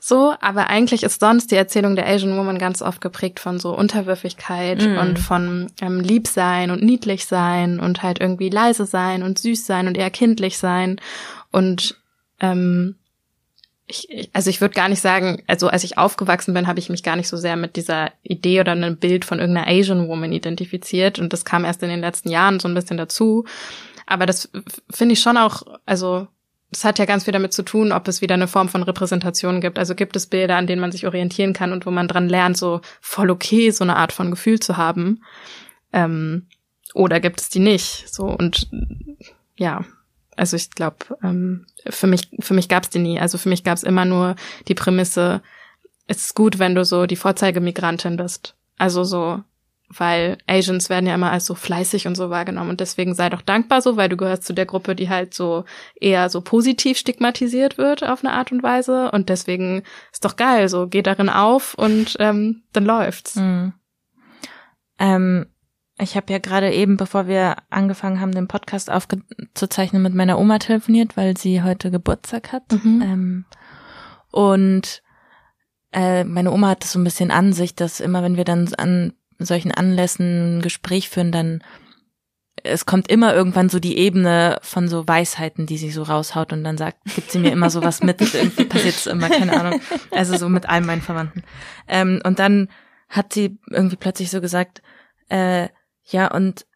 [0.00, 3.76] So, aber eigentlich ist sonst die Erzählung der Asian Woman ganz oft geprägt von so
[3.76, 4.98] Unterwürfigkeit mm.
[4.98, 9.66] und von ähm, lieb sein und niedlich sein und halt irgendwie leise sein und süß
[9.66, 11.00] sein und eher kindlich sein.
[11.50, 11.98] Und
[12.38, 12.94] ähm,
[13.88, 17.02] ich, also ich würde gar nicht sagen, also als ich aufgewachsen bin, habe ich mich
[17.02, 21.18] gar nicht so sehr mit dieser Idee oder einem Bild von irgendeiner Asian Woman identifiziert.
[21.18, 23.44] Und das kam erst in den letzten Jahren so ein bisschen dazu.
[24.06, 24.50] Aber das
[24.90, 26.28] finde ich schon auch, also
[26.76, 29.62] das hat ja ganz viel damit zu tun, ob es wieder eine Form von Repräsentation
[29.62, 29.78] gibt.
[29.78, 32.58] Also gibt es Bilder, an denen man sich orientieren kann und wo man dran lernt,
[32.58, 35.22] so voll okay, so eine Art von Gefühl zu haben.
[35.94, 36.48] Ähm,
[36.92, 38.12] oder gibt es die nicht?
[38.12, 38.68] So und
[39.56, 39.86] ja,
[40.36, 43.18] also ich glaube, ähm, für mich für mich gab es die nie.
[43.18, 44.36] Also für mich gab es immer nur
[44.68, 45.40] die Prämisse:
[46.06, 48.54] Es ist gut, wenn du so die Vorzeigemigrantin bist.
[48.76, 49.42] Also so
[49.88, 53.42] weil Asians werden ja immer als so fleißig und so wahrgenommen und deswegen sei doch
[53.42, 55.64] dankbar so, weil du gehörst zu der Gruppe, die halt so
[56.00, 60.68] eher so positiv stigmatisiert wird auf eine Art und Weise und deswegen ist doch geil,
[60.68, 63.36] so geh darin auf und ähm, dann läuft's.
[63.36, 63.74] Mhm.
[64.98, 65.46] Ähm,
[65.98, 70.58] ich habe ja gerade eben, bevor wir angefangen haben, den Podcast aufzuzeichnen, mit meiner Oma
[70.58, 72.70] telefoniert, weil sie heute Geburtstag hat.
[72.72, 73.02] Mhm.
[73.02, 73.44] Ähm,
[74.30, 75.02] und
[75.92, 79.72] äh, meine Oma hat so ein bisschen Ansicht, dass immer, wenn wir dann an solchen
[79.72, 81.62] Anlässen ein Gespräch führen, dann
[82.62, 86.64] es kommt immer irgendwann so die Ebene von so Weisheiten, die sie so raushaut und
[86.64, 89.80] dann sagt, gibt sie mir immer sowas mit, irgendwie passiert es immer, keine Ahnung.
[90.10, 91.42] Also so mit all meinen Verwandten.
[91.86, 92.68] Ähm, und dann
[93.08, 94.82] hat sie irgendwie plötzlich so gesagt,
[95.28, 95.68] äh,
[96.04, 96.66] ja, und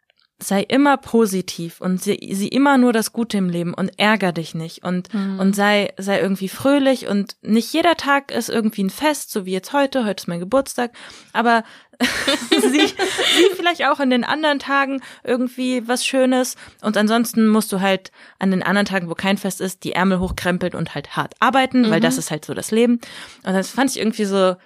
[0.43, 4.55] sei immer positiv und sie, sie immer nur das Gute im Leben und ärger dich
[4.55, 5.39] nicht und, mhm.
[5.39, 9.53] und sei, sei irgendwie fröhlich und nicht jeder Tag ist irgendwie ein Fest, so wie
[9.53, 10.93] jetzt heute, heute ist mein Geburtstag,
[11.33, 11.63] aber
[12.51, 17.81] sieh, sieh vielleicht auch in den anderen Tagen irgendwie was Schönes und ansonsten musst du
[17.81, 21.35] halt an den anderen Tagen, wo kein Fest ist, die Ärmel hochkrempeln und halt hart
[21.41, 21.91] arbeiten, mhm.
[21.91, 23.01] weil das ist halt so das Leben
[23.45, 24.57] und das fand ich irgendwie so,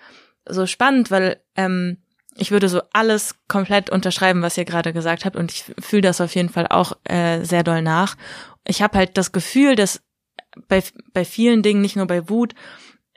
[0.48, 1.98] so spannend, weil, ähm,
[2.36, 6.20] ich würde so alles komplett unterschreiben, was ihr gerade gesagt habt und ich fühle das
[6.20, 8.16] auf jeden Fall auch äh, sehr doll nach.
[8.66, 10.02] Ich habe halt das Gefühl, dass
[10.68, 12.54] bei, bei vielen Dingen, nicht nur bei Wut,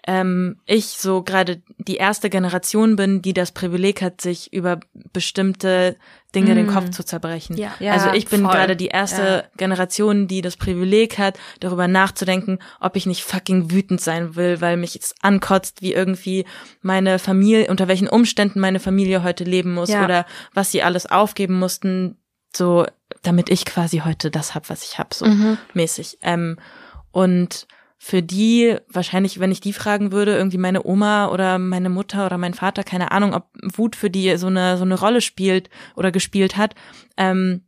[0.08, 4.80] ähm, ich so gerade die erste Generation bin, die das Privileg hat, sich über
[5.12, 5.98] bestimmte
[6.34, 6.56] Dinge mm.
[6.56, 7.58] den Kopf zu zerbrechen.
[7.58, 7.74] Ja.
[7.80, 9.44] ja also ich bin gerade die erste ja.
[9.58, 14.78] Generation, die das Privileg hat, darüber nachzudenken, ob ich nicht fucking wütend sein will, weil
[14.78, 16.46] mich es ankotzt, wie irgendwie
[16.82, 20.06] meine Familie, unter welchen Umständen meine Familie heute leben muss ja.
[20.06, 22.16] oder was sie alles aufgeben mussten,
[22.56, 22.86] so
[23.24, 25.58] damit ich quasi heute das hab, was ich hab, so mhm.
[25.74, 26.20] mäßig.
[26.22, 26.58] Ähm,
[27.12, 27.68] und
[27.98, 32.38] für die, wahrscheinlich, wenn ich die fragen würde, irgendwie meine Oma oder meine Mutter oder
[32.38, 36.12] mein Vater, keine Ahnung, ob Wut für die so eine, so eine Rolle spielt oder
[36.12, 36.76] gespielt hat.
[37.18, 37.66] Ähm,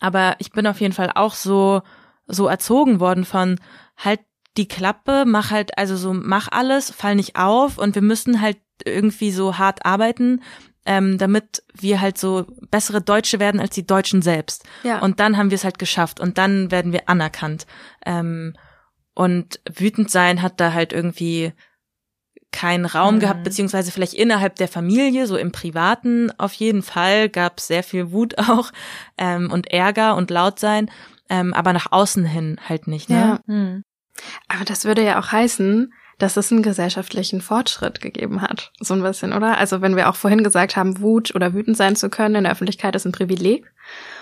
[0.00, 1.82] aber ich bin auf jeden Fall auch so,
[2.26, 3.60] so erzogen worden von
[3.96, 4.20] halt
[4.56, 8.58] die Klappe, mach halt, also so mach alles, fall nicht auf und wir müssen halt
[8.84, 10.42] irgendwie so hart arbeiten,
[10.86, 14.64] ähm, damit wir halt so bessere Deutsche werden als die Deutschen selbst.
[14.82, 15.00] Ja.
[15.00, 17.66] Und dann haben wir es halt geschafft und dann werden wir anerkannt.
[18.06, 18.54] Ähm,
[19.18, 21.52] und wütend sein hat da halt irgendwie
[22.52, 23.18] keinen Raum mhm.
[23.18, 27.82] gehabt, beziehungsweise vielleicht innerhalb der Familie, so im Privaten auf jeden Fall gab es sehr
[27.82, 28.70] viel Wut auch
[29.18, 30.88] ähm, und Ärger und laut sein,
[31.28, 33.10] ähm, aber nach außen hin halt nicht.
[33.10, 33.16] Ne?
[33.16, 33.52] Ja.
[33.52, 33.82] Mhm.
[34.46, 38.70] Aber das würde ja auch heißen, dass es einen gesellschaftlichen Fortschritt gegeben hat.
[38.78, 39.58] So ein bisschen, oder?
[39.58, 42.52] Also wenn wir auch vorhin gesagt haben, Wut oder wütend sein zu können in der
[42.52, 43.66] Öffentlichkeit ist ein Privileg.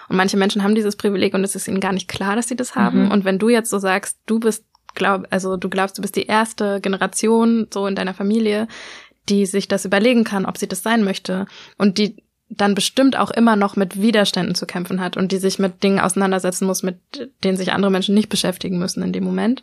[0.09, 2.57] Und manche Menschen haben dieses Privileg und es ist ihnen gar nicht klar, dass sie
[2.57, 3.05] das haben.
[3.05, 3.11] Mhm.
[3.11, 4.65] Und wenn du jetzt so sagst, du bist
[4.97, 8.67] glaub, also du glaubst, du bist die erste Generation so in deiner Familie,
[9.29, 11.47] die sich das überlegen kann, ob sie das sein möchte
[11.79, 12.17] und die
[12.49, 15.99] dann bestimmt auch immer noch mit Widerständen zu kämpfen hat und die sich mit Dingen
[15.99, 16.99] auseinandersetzen muss, mit
[17.43, 19.63] denen sich andere Menschen nicht beschäftigen müssen in dem Moment.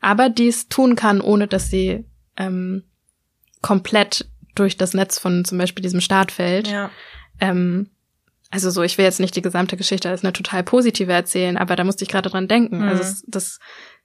[0.00, 2.04] Aber dies tun kann, ohne dass sie
[2.36, 2.84] ähm,
[3.62, 6.68] komplett durch das Netz von zum Beispiel diesem Staat fällt.
[6.68, 6.90] Ja.
[7.40, 7.90] Ähm,
[8.50, 11.74] also so, ich will jetzt nicht die gesamte Geschichte als eine total positive erzählen, aber
[11.74, 12.82] da musste ich gerade dran denken.
[12.82, 12.90] Also mhm.
[12.90, 13.58] Also es, das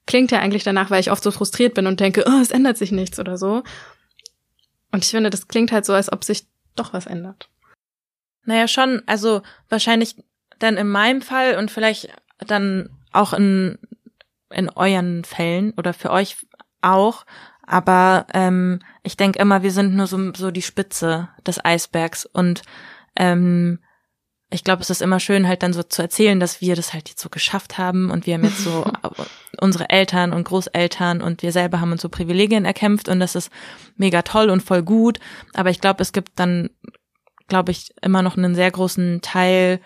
[0.10, 2.78] klingt ja eigentlich danach, weil ich oft so frustriert bin und denke, oh, es ändert
[2.78, 3.62] sich nichts oder so.
[4.91, 7.48] Und ich finde, das klingt halt so, als ob sich doch was ändert.
[8.43, 10.15] Naja, schon, also wahrscheinlich
[10.58, 13.78] dann in meinem Fall und vielleicht dann auch in,
[14.50, 16.38] in euren Fällen oder für euch
[16.82, 17.28] auch.
[17.62, 22.63] Aber ähm, ich denke immer, wir sind nur so, so die Spitze des Eisbergs und
[23.15, 23.78] ähm,
[24.51, 27.09] ich glaube, es ist immer schön, halt dann so zu erzählen, dass wir das halt
[27.09, 28.83] jetzt so geschafft haben und wir haben jetzt so
[29.62, 33.51] unsere Eltern und Großeltern und wir selber haben uns so Privilegien erkämpft und das ist
[33.95, 35.19] mega toll und voll gut.
[35.53, 36.71] Aber ich glaube, es gibt dann,
[37.47, 39.81] glaube ich, immer noch einen sehr großen Teil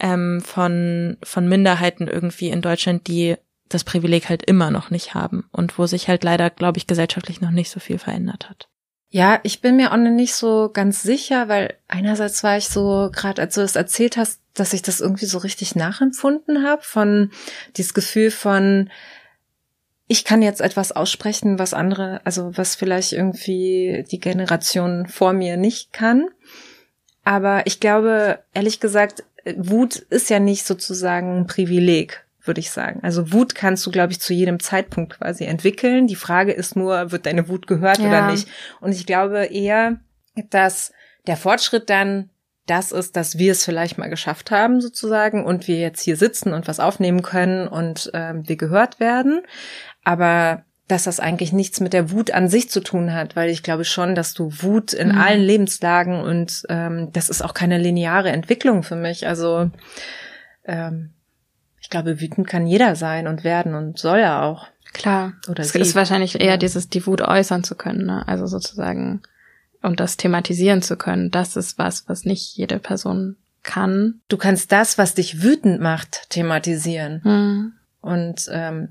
[0.00, 3.36] ähm, von, von Minderheiten irgendwie in Deutschland, die
[3.68, 7.42] das Privileg halt immer noch nicht haben und wo sich halt leider, glaube ich, gesellschaftlich
[7.42, 8.68] noch nicht so viel verändert hat.
[9.16, 13.08] Ja, ich bin mir auch noch nicht so ganz sicher, weil einerseits war ich so,
[13.10, 17.30] gerade als du das erzählt hast, dass ich das irgendwie so richtig nachempfunden habe, von
[17.78, 18.90] dieses Gefühl von,
[20.06, 25.56] ich kann jetzt etwas aussprechen, was andere, also was vielleicht irgendwie die Generation vor mir
[25.56, 26.28] nicht kann.
[27.24, 29.24] Aber ich glaube, ehrlich gesagt,
[29.56, 33.00] Wut ist ja nicht sozusagen ein Privileg würde ich sagen.
[33.02, 36.06] Also Wut kannst du, glaube ich, zu jedem Zeitpunkt quasi entwickeln.
[36.06, 38.08] Die Frage ist nur, wird deine Wut gehört ja.
[38.08, 38.48] oder nicht?
[38.80, 39.98] Und ich glaube eher,
[40.50, 40.92] dass
[41.26, 42.30] der Fortschritt dann
[42.66, 46.52] das ist, dass wir es vielleicht mal geschafft haben sozusagen und wir jetzt hier sitzen
[46.52, 49.42] und was aufnehmen können und ähm, wir gehört werden.
[50.02, 53.62] Aber dass das eigentlich nichts mit der Wut an sich zu tun hat, weil ich
[53.62, 55.18] glaube schon, dass du Wut in mhm.
[55.18, 59.26] allen Lebenslagen und ähm, das ist auch keine lineare Entwicklung für mich.
[59.26, 59.70] Also
[60.64, 61.12] ähm,
[61.86, 64.66] ich glaube, wütend kann jeder sein und werden und soll er auch.
[64.92, 65.34] Klar.
[65.48, 65.78] Oder es sie.
[65.78, 68.26] ist wahrscheinlich eher dieses, die Wut äußern zu können, ne?
[68.26, 69.22] Also sozusagen,
[69.82, 71.30] und das thematisieren zu können.
[71.30, 74.20] Das ist was, was nicht jede Person kann.
[74.26, 77.20] Du kannst das, was dich wütend macht, thematisieren.
[77.22, 77.72] Mhm.
[78.00, 78.88] Und ähm,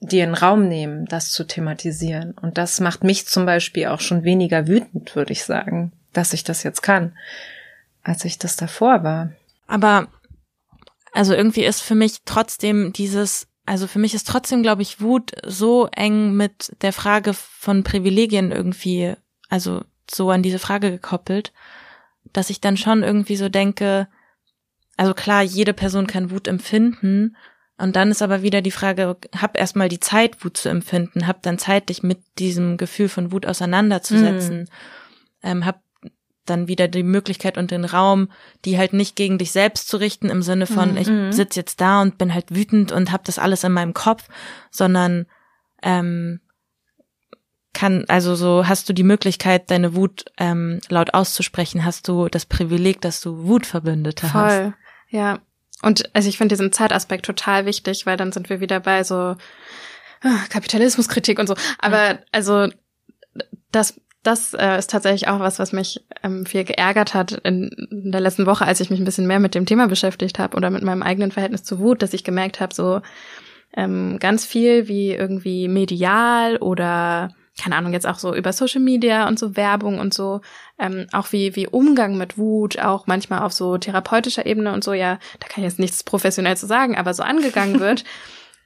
[0.00, 2.32] dir einen Raum nehmen, das zu thematisieren.
[2.32, 6.42] Und das macht mich zum Beispiel auch schon weniger wütend, würde ich sagen, dass ich
[6.42, 7.12] das jetzt kann,
[8.02, 9.30] als ich das davor war.
[9.68, 10.08] Aber
[11.12, 15.32] also irgendwie ist für mich trotzdem dieses, also für mich ist trotzdem, glaube ich, Wut
[15.44, 19.14] so eng mit der Frage von Privilegien irgendwie,
[19.48, 21.52] also so an diese Frage gekoppelt,
[22.32, 24.08] dass ich dann schon irgendwie so denke,
[24.96, 27.36] also klar, jede Person kann Wut empfinden,
[27.80, 31.42] und dann ist aber wieder die Frage, hab erstmal die Zeit, Wut zu empfinden, hab
[31.42, 34.66] dann Zeit, dich mit diesem Gefühl von Wut auseinanderzusetzen, mhm.
[35.42, 35.80] ähm, hab
[36.50, 38.30] dann wieder die Möglichkeit und den Raum,
[38.64, 40.96] die halt nicht gegen dich selbst zu richten im Sinne von, mhm.
[40.98, 44.28] ich sitz jetzt da und bin halt wütend und hab das alles in meinem Kopf,
[44.70, 45.26] sondern
[45.82, 46.40] ähm,
[47.72, 52.46] kann, also so hast du die Möglichkeit, deine Wut ähm, laut auszusprechen, hast du das
[52.46, 54.40] Privileg, dass du Wutverbündete Voll.
[54.40, 54.56] hast.
[54.56, 54.74] Voll,
[55.08, 55.38] ja.
[55.82, 59.14] Und also ich finde diesen Zeitaspekt total wichtig, weil dann sind wir wieder bei so
[59.14, 61.54] ah, Kapitalismuskritik und so.
[61.78, 62.68] Aber also
[63.70, 68.12] das das äh, ist tatsächlich auch was, was mich ähm, viel geärgert hat in, in
[68.12, 70.70] der letzten Woche, als ich mich ein bisschen mehr mit dem Thema beschäftigt habe oder
[70.70, 73.00] mit meinem eigenen Verhältnis zu Wut, dass ich gemerkt habe, so
[73.74, 77.30] ähm, ganz viel wie irgendwie medial oder
[77.60, 80.40] keine Ahnung, jetzt auch so über Social Media und so Werbung und so,
[80.78, 84.94] ähm, auch wie, wie Umgang mit Wut, auch manchmal auf so therapeutischer Ebene und so,
[84.94, 88.04] ja, da kann ich jetzt nichts professionell zu sagen, aber so angegangen wird.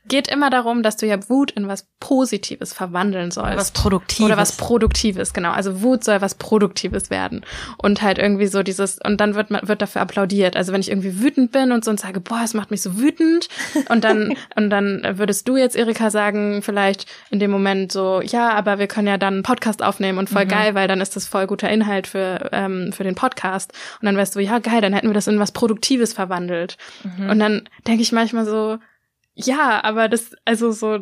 [0.06, 3.56] Geht immer darum, dass du ja Wut in was Positives verwandeln sollst.
[3.56, 4.26] Was Produktives.
[4.26, 5.52] Oder was Produktives, genau.
[5.52, 7.44] Also Wut soll was Produktives werden.
[7.78, 10.56] Und halt irgendwie so dieses, und dann wird man, wird dafür applaudiert.
[10.56, 12.98] Also wenn ich irgendwie wütend bin und so und sage, boah, es macht mich so
[12.98, 13.48] wütend.
[13.88, 18.50] Und dann, und dann würdest du jetzt, Erika, sagen, vielleicht in dem Moment so, ja,
[18.50, 20.50] aber wir können ja dann einen Podcast aufnehmen und voll mhm.
[20.50, 23.72] geil, weil dann ist das voll guter Inhalt für, ähm, für den Podcast.
[24.00, 26.76] Und dann wärst du, ja, geil, dann hätten wir das in was Produktives verwandelt.
[27.04, 27.30] Mhm.
[27.30, 28.78] Und dann denke ich manchmal so,
[29.34, 31.00] ja, aber das, also so,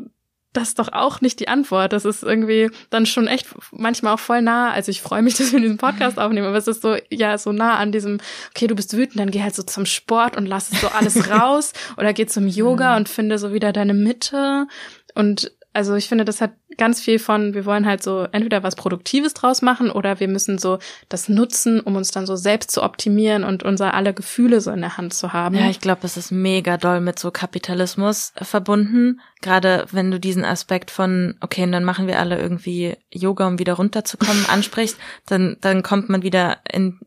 [0.52, 1.92] das ist doch auch nicht die Antwort.
[1.92, 4.70] Das ist irgendwie dann schon echt manchmal auch voll nah.
[4.70, 7.52] Also ich freue mich, dass wir diesen Podcast aufnehmen, aber es ist so, ja, so
[7.52, 8.18] nah an diesem,
[8.50, 11.30] okay, du bist wütend, dann geh halt so zum Sport und lass es so alles
[11.30, 12.96] raus oder geh zum Yoga mhm.
[12.98, 14.66] und finde so wieder deine Mitte.
[15.14, 18.76] Und also ich finde, das hat ganz viel von, wir wollen halt so entweder was
[18.76, 22.82] Produktives draus machen oder wir müssen so das nutzen, um uns dann so selbst zu
[22.82, 25.54] optimieren und unser alle Gefühle so in der Hand zu haben.
[25.54, 29.20] Ja, ich glaube, es ist mega doll mit so Kapitalismus verbunden.
[29.40, 33.58] Gerade wenn du diesen Aspekt von, okay, und dann machen wir alle irgendwie Yoga, um
[33.58, 37.00] wieder runterzukommen, ansprichst, dann, dann kommt man wieder in,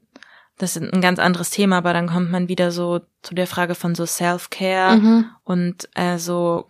[0.58, 3.76] das ist ein ganz anderes Thema, aber dann kommt man wieder so zu der Frage
[3.76, 5.26] von so Self-Care mhm.
[5.44, 6.68] und äh, so,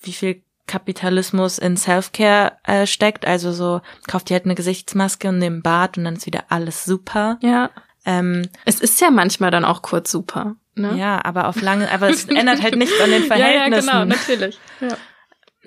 [0.00, 3.26] wie viel Kapitalismus in Selfcare äh, steckt.
[3.26, 6.84] Also so, kauft ihr halt eine Gesichtsmaske und nehmt Bad und dann ist wieder alles
[6.84, 7.38] super.
[7.42, 7.70] Ja.
[8.04, 10.56] Ähm, es ist ja manchmal dann auch kurz super.
[10.74, 10.96] Ne?
[10.96, 13.88] Ja, aber auf lange, aber es ändert halt nichts an den Verhältnissen.
[13.88, 14.58] ja, ja, genau, natürlich.
[14.80, 14.96] Ja.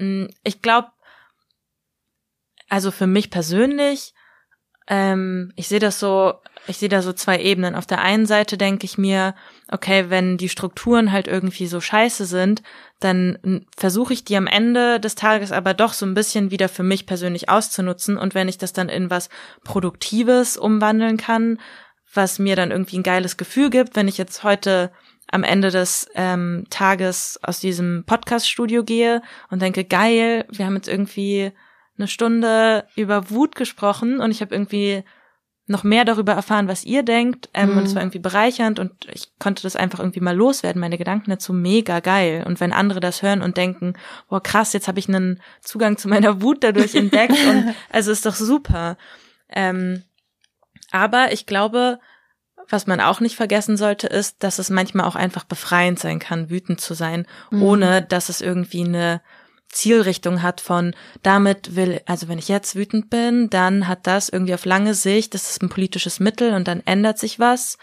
[0.03, 0.89] Mm, ich glaube,
[2.69, 4.14] also für mich persönlich,
[4.87, 6.33] ähm, ich sehe das so,
[6.67, 7.75] ich sehe da so zwei Ebenen.
[7.75, 9.35] Auf der einen Seite denke ich mir,
[9.71, 12.61] okay, wenn die Strukturen halt irgendwie so scheiße sind,
[12.99, 16.83] dann versuche ich die am Ende des Tages aber doch so ein bisschen wieder für
[16.83, 18.17] mich persönlich auszunutzen.
[18.17, 19.29] Und wenn ich das dann in was
[19.63, 21.59] Produktives umwandeln kann,
[22.13, 24.91] was mir dann irgendwie ein geiles Gefühl gibt, wenn ich jetzt heute
[25.31, 30.87] am Ende des ähm, Tages aus diesem Podcast-Studio gehe und denke, geil, wir haben jetzt
[30.87, 31.51] irgendwie
[31.97, 35.03] eine Stunde über Wut gesprochen und ich habe irgendwie
[35.67, 37.49] noch mehr darüber erfahren, was ihr denkt.
[37.53, 37.77] Ähm, mhm.
[37.77, 40.79] Und es war irgendwie bereichernd und ich konnte das einfach irgendwie mal loswerden.
[40.79, 42.43] Meine Gedanken dazu mega geil.
[42.45, 43.93] Und wenn andere das hören und denken,
[44.29, 48.25] boah krass, jetzt habe ich einen Zugang zu meiner Wut dadurch entdeckt und also ist
[48.25, 48.97] doch super.
[49.49, 50.03] Ähm,
[50.91, 51.99] aber ich glaube,
[52.69, 56.49] was man auch nicht vergessen sollte, ist, dass es manchmal auch einfach befreiend sein kann,
[56.49, 57.63] wütend zu sein, mhm.
[57.63, 59.21] ohne dass es irgendwie eine
[59.75, 64.53] Zielrichtung hat von, damit will, also wenn ich jetzt wütend bin, dann hat das irgendwie
[64.53, 67.77] auf lange Sicht, das ist ein politisches Mittel und dann ändert sich was.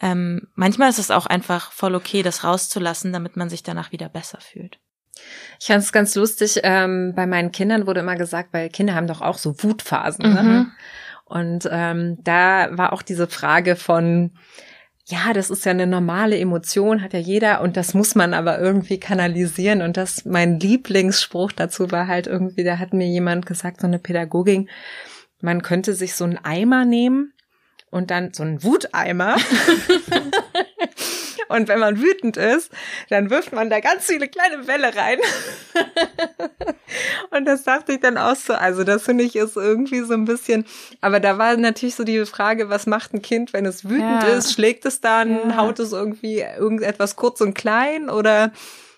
[0.00, 4.08] Ähm, manchmal ist es auch einfach voll okay, das rauszulassen, damit man sich danach wieder
[4.08, 4.78] besser fühlt.
[5.60, 9.06] Ich fand es ganz lustig, ähm, bei meinen Kindern wurde immer gesagt, weil Kinder haben
[9.06, 10.32] doch auch so Wutphasen.
[10.32, 10.42] Ne?
[10.42, 10.48] Mhm.
[10.48, 10.72] Ne?
[11.24, 14.32] Und ähm, da war auch diese Frage von,
[15.06, 18.60] ja, das ist ja eine normale Emotion, hat ja jeder und das muss man aber
[18.60, 19.82] irgendwie kanalisieren.
[19.82, 23.98] Und das, mein Lieblingsspruch dazu war halt irgendwie, da hat mir jemand gesagt, so eine
[23.98, 24.68] Pädagogin,
[25.40, 27.32] man könnte sich so einen Eimer nehmen
[27.90, 29.36] und dann so einen Wuteimer
[31.52, 32.70] Und wenn man wütend ist,
[33.10, 35.18] dann wirft man da ganz viele kleine Bälle rein.
[37.30, 38.54] und das dachte ich dann auch so.
[38.54, 40.64] Also das finde ich ist irgendwie so ein bisschen,
[41.00, 44.28] aber da war natürlich so die Frage, was macht ein Kind, wenn es wütend ja.
[44.28, 44.52] ist?
[44.52, 45.56] Schlägt es dann, ja.
[45.56, 48.52] haut es irgendwie irgendetwas kurz und klein oder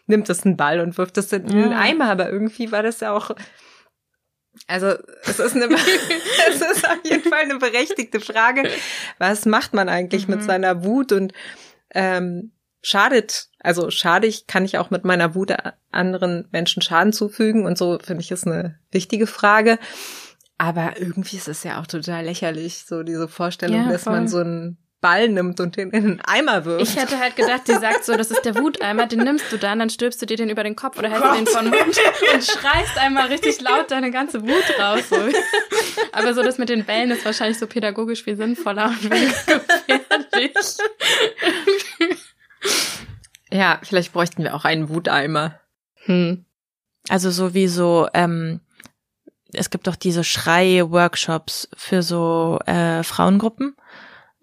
[0.07, 1.79] nimmt es einen Ball und wirft es in einen ja.
[1.79, 2.11] Eimer?
[2.11, 3.31] Aber irgendwie war das ja auch
[4.67, 5.65] also es ist eine,
[6.49, 8.69] es ist auf jeden Fall eine berechtigte Frage.
[9.19, 10.37] Was macht man eigentlich mhm.
[10.37, 11.33] mit seiner Wut und
[11.95, 12.53] ähm,
[12.83, 15.55] schadet, also schadig kann ich auch mit meiner Wut
[15.91, 19.79] anderen Menschen Schaden zufügen und so finde ich ist eine wichtige Frage.
[20.59, 24.39] Aber irgendwie ist es ja auch total lächerlich, so diese Vorstellung, ja, dass man so
[24.39, 26.81] einen Ball nimmt und den in einen Eimer wirft.
[26.81, 29.79] Ich hätte halt gedacht, sie sagt so, das ist der Wuteimer, den nimmst du dann,
[29.79, 32.01] dann stülpst du dir den über den Kopf oder hältst du den von Mund
[32.33, 35.11] und schreist einmal richtig laut deine ganze Wut raus.
[35.11, 35.17] So.
[36.13, 40.57] Aber so das mit den Bällen ist wahrscheinlich so pädagogisch viel sinnvoller und weniger gefährlich.
[43.53, 45.61] Ja, vielleicht bräuchten wir auch einen Wuteimer.
[46.07, 46.47] Hm.
[47.11, 48.61] Also so wie so, ähm,
[49.53, 53.77] es gibt doch diese Schrei-Workshops für so äh, Frauengruppen.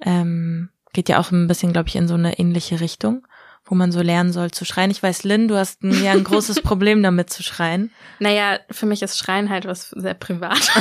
[0.02, 3.26] Ähm, geht ja auch ein bisschen, glaube ich, in so eine ähnliche Richtung,
[3.66, 4.92] wo man so lernen soll zu schreien.
[4.92, 7.92] Ich weiß, Lynn, du hast ein, ja ein großes Problem damit zu schreien.
[8.20, 10.72] Naja, für mich ist Schreien halt was sehr privat.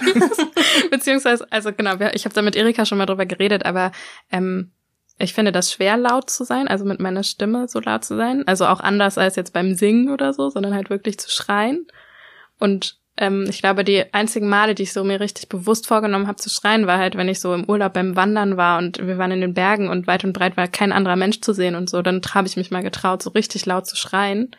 [0.90, 3.92] Beziehungsweise, also genau, ich habe da mit Erika schon mal drüber geredet, aber
[4.32, 4.72] ähm,
[5.18, 8.46] ich finde das schwer laut zu sein, also mit meiner Stimme so laut zu sein.
[8.48, 11.86] Also auch anders als jetzt beim Singen oder so, sondern halt wirklich zu schreien.
[12.58, 16.36] Und ähm, ich glaube, die einzigen Male, die ich so mir richtig bewusst vorgenommen habe
[16.36, 19.30] zu schreien, war halt, wenn ich so im Urlaub beim Wandern war und wir waren
[19.30, 22.02] in den Bergen und weit und breit war kein anderer Mensch zu sehen und so.
[22.02, 24.56] Dann habe ich mich mal getraut, so richtig laut zu schreien.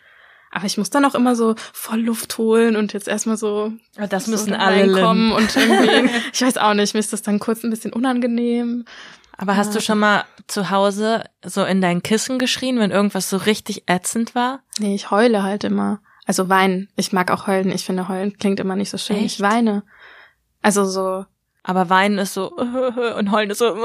[0.51, 3.73] Aber ich muss dann auch immer so voll Luft holen und jetzt erstmal so.
[4.09, 6.09] Das müssen so alle kommen und irgendwie.
[6.33, 8.85] ich weiß auch nicht, mir ist das dann kurz ein bisschen unangenehm.
[9.37, 13.35] Aber hast du schon mal zu Hause so in dein Kissen geschrien, wenn irgendwas so
[13.35, 14.61] richtig ätzend war?
[14.79, 15.99] Nee, ich heule halt immer.
[16.25, 16.89] Also weinen.
[16.95, 17.71] Ich mag auch heulen.
[17.71, 19.17] Ich finde heulen klingt immer nicht so schön.
[19.17, 19.25] Echt?
[19.25, 19.83] Ich weine.
[20.61, 21.25] Also so.
[21.67, 22.51] Aber weinen ist so
[23.17, 23.75] und heulen ist so.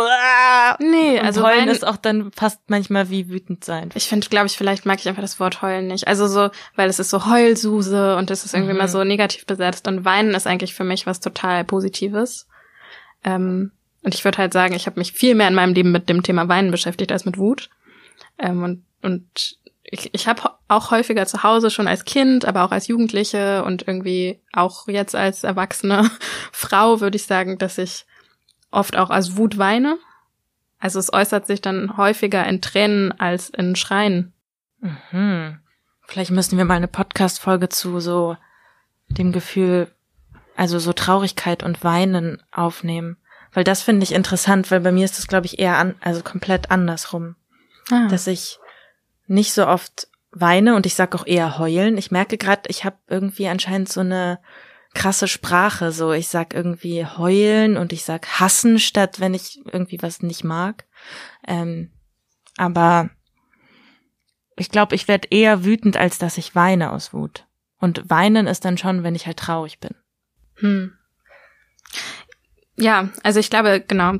[0.80, 3.88] Nee, und also heulen ist auch dann fast manchmal wie wütend sein.
[3.94, 6.06] Ich finde, glaube ich, vielleicht mag ich einfach das Wort heulen nicht.
[6.06, 8.80] Also so, weil es ist so Heulsuse und es ist irgendwie mhm.
[8.80, 12.46] mal so negativ besetzt und weinen ist eigentlich für mich was total Positives.
[13.24, 13.72] Ähm,
[14.02, 16.22] und ich würde halt sagen, ich habe mich viel mehr in meinem Leben mit dem
[16.22, 17.70] Thema Weinen beschäftigt als mit Wut.
[18.38, 19.56] Ähm, und und
[19.90, 23.86] ich, ich habe auch häufiger zu Hause schon als Kind, aber auch als Jugendliche und
[23.86, 26.10] irgendwie auch jetzt als erwachsene
[26.52, 28.06] Frau würde ich sagen, dass ich
[28.70, 29.98] oft auch als Wut weine.
[30.78, 34.32] Also es äußert sich dann häufiger in Tränen als in Schreien.
[34.80, 35.58] Mhm.
[36.06, 38.36] Vielleicht müssen wir mal eine Podcast-Folge zu so
[39.08, 39.88] dem Gefühl,
[40.56, 43.16] also so Traurigkeit und Weinen aufnehmen.
[43.52, 46.22] Weil das finde ich interessant, weil bei mir ist das, glaube ich, eher an, also
[46.22, 47.34] komplett andersrum.
[47.90, 48.06] Ah.
[48.08, 48.59] Dass ich
[49.30, 51.96] nicht so oft weine und ich sag auch eher heulen.
[51.98, 54.40] Ich merke gerade, ich habe irgendwie anscheinend so eine
[54.94, 55.92] krasse Sprache.
[55.92, 60.44] So, ich sag irgendwie heulen und ich sag hassen, statt wenn ich irgendwie was nicht
[60.44, 60.84] mag.
[61.46, 61.92] Ähm,
[62.56, 63.10] aber
[64.56, 67.46] ich glaube, ich werde eher wütend, als dass ich weine aus Wut.
[67.78, 69.94] Und weinen ist dann schon, wenn ich halt traurig bin.
[70.56, 70.92] Hm.
[72.76, 74.14] Ja, also ich glaube, genau.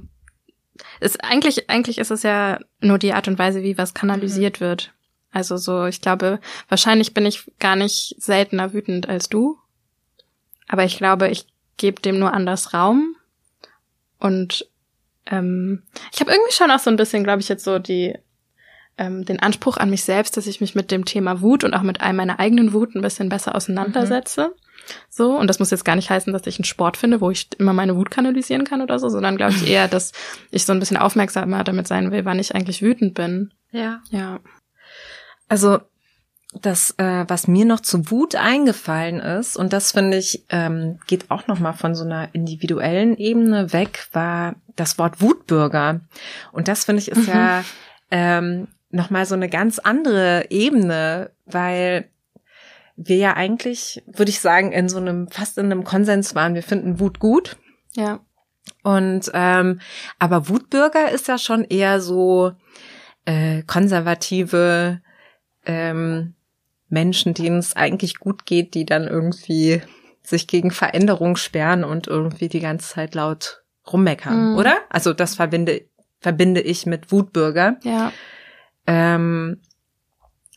[1.01, 4.65] Ist, eigentlich, eigentlich ist es ja nur die Art und Weise, wie was kanalisiert mhm.
[4.65, 4.95] wird.
[5.33, 9.59] Also so, ich glaube, wahrscheinlich bin ich gar nicht seltener wütend als du.
[10.69, 13.17] Aber ich glaube, ich gebe dem nur anders Raum.
[14.19, 14.69] Und
[15.27, 18.17] ähm, ich habe irgendwie schon auch so ein bisschen, glaube ich, jetzt so die
[18.99, 21.83] ähm, den Anspruch an mich selbst, dass ich mich mit dem Thema Wut und auch
[21.83, 24.49] mit all meiner eigenen Wut ein bisschen besser auseinandersetze.
[24.49, 24.95] Mhm.
[25.09, 27.49] So, und das muss jetzt gar nicht heißen, dass ich einen Sport finde, wo ich
[27.59, 30.13] immer meine Wut kanalisieren kann oder so, sondern glaube ich eher, dass
[30.51, 33.53] ich so ein bisschen aufmerksamer damit sein will, wann ich eigentlich wütend bin.
[33.71, 34.03] Ja.
[34.11, 34.41] Ja.
[35.51, 35.81] Also
[36.63, 41.31] das, äh, was mir noch zu Wut eingefallen ist, und das finde ich, ähm, geht
[41.31, 46.01] auch noch mal von so einer individuellen Ebene weg, war das Wort Wutbürger.
[46.53, 47.35] Und das finde ich ist mhm.
[47.35, 47.65] ja
[48.13, 52.09] ähm, noch mal so eine ganz andere Ebene, weil
[52.97, 56.63] wir ja eigentlich, würde ich sagen, in so einem, fast in einem Konsens waren, wir
[56.63, 57.57] finden Wut gut.
[57.95, 58.21] Ja.
[58.85, 59.81] Und ähm,
[60.21, 62.53] aber Wutbürger ist ja schon eher so
[63.25, 65.01] äh, konservative
[65.67, 66.35] ähm,
[66.89, 69.83] Menschen, denen es eigentlich gut geht, die dann irgendwie
[70.23, 74.59] sich gegen Veränderung sperren und irgendwie die ganze Zeit laut rummeckern, mhm.
[74.59, 74.79] oder?
[74.89, 75.83] Also das verbinde,
[76.21, 77.79] verbinde ich mit Wutbürger.
[77.83, 78.13] Ja.
[78.87, 79.61] Ähm,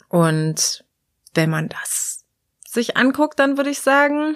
[0.10, 0.86] und
[1.34, 2.26] wenn man das
[2.68, 4.36] sich anguckt, dann würde ich sagen,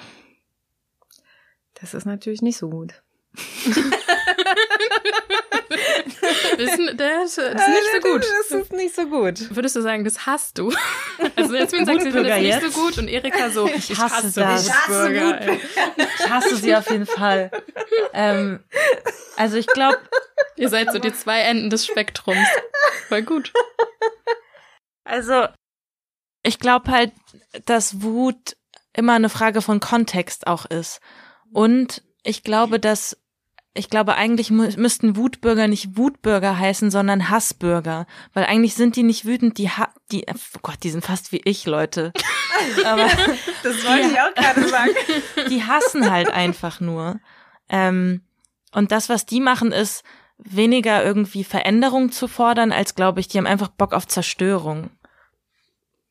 [1.76, 3.03] das ist natürlich nicht so gut.
[6.58, 8.24] das, ist, das ist nicht so gut.
[8.24, 9.56] Das ist nicht so gut.
[9.56, 10.74] Würdest du sagen, das hast du?
[11.36, 14.28] Also jetzt sagst du, das ist nicht so gut und Erika so, ich, ich hasse,
[14.28, 14.68] hasse das.
[14.68, 15.60] Ich hasse,
[16.20, 17.52] ich hasse sie auf jeden Fall.
[18.14, 18.64] Ähm,
[19.36, 20.00] also ich glaube,
[20.56, 22.48] ihr seid so die zwei Enden des Spektrums.
[23.08, 23.54] Voll gut.
[25.04, 25.48] Also
[26.44, 27.12] ich glaube halt,
[27.66, 28.58] dass Wut
[28.94, 31.00] immer eine Frage von Kontext auch ist.
[31.54, 33.18] Und ich glaube, dass
[33.78, 38.08] ich glaube, eigentlich müssten Wutbürger nicht Wutbürger heißen, sondern Hassbürger.
[38.34, 41.42] Weil eigentlich sind die nicht wütend, die, ha die, oh Gott, die sind fast wie
[41.44, 42.12] ich, Leute.
[42.86, 43.08] Aber
[43.64, 44.92] das wollte ich auch gerade sagen.
[45.50, 47.20] Die hassen halt einfach nur.
[47.70, 48.22] Ähm,
[48.72, 50.04] und das, was die machen, ist
[50.38, 54.90] weniger irgendwie Veränderung zu fordern, als glaube ich, die haben einfach Bock auf Zerstörung.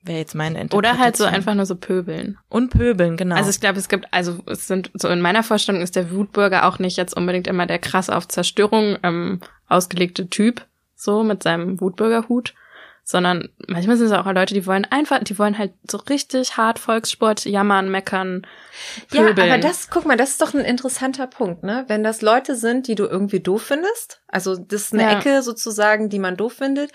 [0.07, 0.97] Wäre jetzt meine Interpretation.
[0.97, 2.39] Oder halt so einfach nur so pöbeln.
[2.49, 3.35] Und pöbeln, genau.
[3.35, 6.67] Also ich glaube, es gibt, also es sind so in meiner Vorstellung ist der Wutbürger
[6.67, 11.81] auch nicht jetzt unbedingt immer der krass auf Zerstörung ähm, ausgelegte Typ, so mit seinem
[11.81, 12.55] Wutbürgerhut,
[13.09, 16.81] sondern manchmal sind es auch Leute, die wollen einfach, die wollen halt so richtig hart
[16.81, 18.45] Volkssport jammern, meckern,
[19.09, 19.47] pöbeln.
[19.47, 21.85] Ja, aber das, guck mal, das ist doch ein interessanter Punkt, ne?
[21.87, 25.19] Wenn das Leute sind, die du irgendwie doof findest, also das ist eine ja.
[25.21, 26.91] Ecke sozusagen, die man doof findet,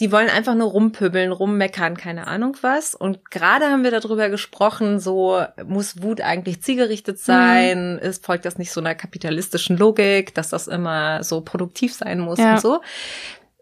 [0.00, 2.94] die wollen einfach nur rumpöbeln, rummeckern, keine Ahnung was.
[2.94, 7.20] Und gerade haben wir darüber gesprochen, so muss Wut eigentlich zielgerichtet mhm.
[7.22, 7.98] sein, mhm.
[7.98, 12.38] ist, folgt das nicht so einer kapitalistischen Logik, dass das immer so produktiv sein muss
[12.38, 12.54] ja.
[12.54, 12.80] und so.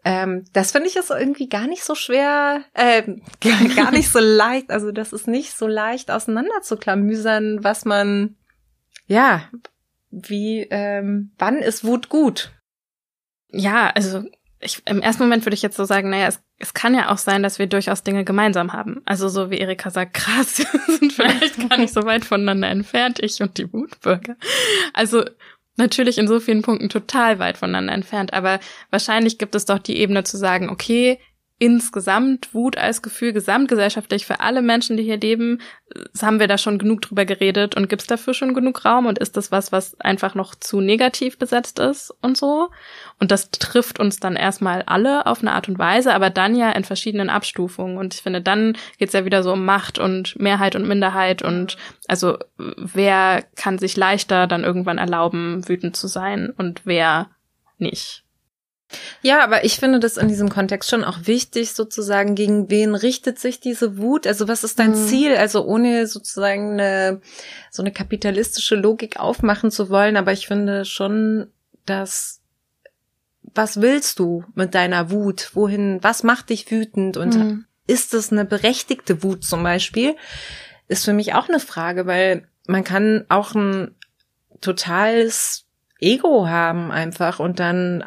[0.09, 3.03] Ähm, das finde ich ist irgendwie gar nicht so schwer, äh,
[3.41, 4.71] gar nicht so leicht.
[4.71, 8.37] Also das ist nicht so leicht auseinanderzuklamüsern, was man,
[9.05, 9.49] ja,
[10.09, 12.53] wie, ähm, wann ist Wut gut?
[13.49, 14.23] Ja, also
[14.61, 17.17] ich, im ersten Moment würde ich jetzt so sagen, naja, es, es kann ja auch
[17.17, 19.01] sein, dass wir durchaus Dinge gemeinsam haben.
[19.03, 23.19] Also so wie Erika sagt, krass, wir sind vielleicht gar nicht so weit voneinander entfernt,
[23.21, 24.37] ich und die Wutbürger.
[24.93, 25.25] Also
[25.77, 28.59] natürlich in so vielen Punkten total weit voneinander entfernt, aber
[28.89, 31.19] wahrscheinlich gibt es doch die Ebene zu sagen, okay,
[31.59, 35.59] insgesamt Wut als Gefühl gesamtgesellschaftlich für alle Menschen, die hier leben,
[36.21, 39.17] haben wir da schon genug drüber geredet und gibt es dafür schon genug Raum und
[39.17, 42.69] ist das was, was einfach noch zu negativ besetzt ist und so?
[43.19, 46.71] Und das trifft uns dann erstmal alle auf eine Art und Weise, aber dann ja
[46.71, 47.97] in verschiedenen Abstufungen.
[47.97, 51.77] Und ich finde, dann geht's ja wieder so um Macht und Mehrheit und Minderheit und
[52.07, 57.31] also wer kann sich leichter dann irgendwann erlauben, wütend zu sein und wer
[57.79, 58.26] nicht.
[59.21, 63.39] Ja, aber ich finde das in diesem Kontext schon auch wichtig, sozusagen, gegen wen richtet
[63.39, 64.25] sich diese Wut?
[64.25, 65.07] Also was ist dein mhm.
[65.07, 65.35] Ziel?
[65.35, 67.21] Also ohne sozusagen eine,
[67.69, 71.51] so eine kapitalistische Logik aufmachen zu wollen, aber ich finde schon,
[71.85, 72.41] dass
[73.53, 75.51] was willst du mit deiner Wut?
[75.53, 77.17] Wohin, was macht dich wütend?
[77.17, 77.65] Und mhm.
[77.87, 80.15] ist es eine berechtigte Wut zum Beispiel?
[80.87, 83.95] Ist für mich auch eine Frage, weil man kann auch ein
[84.61, 85.65] totales
[85.99, 88.03] Ego haben einfach und dann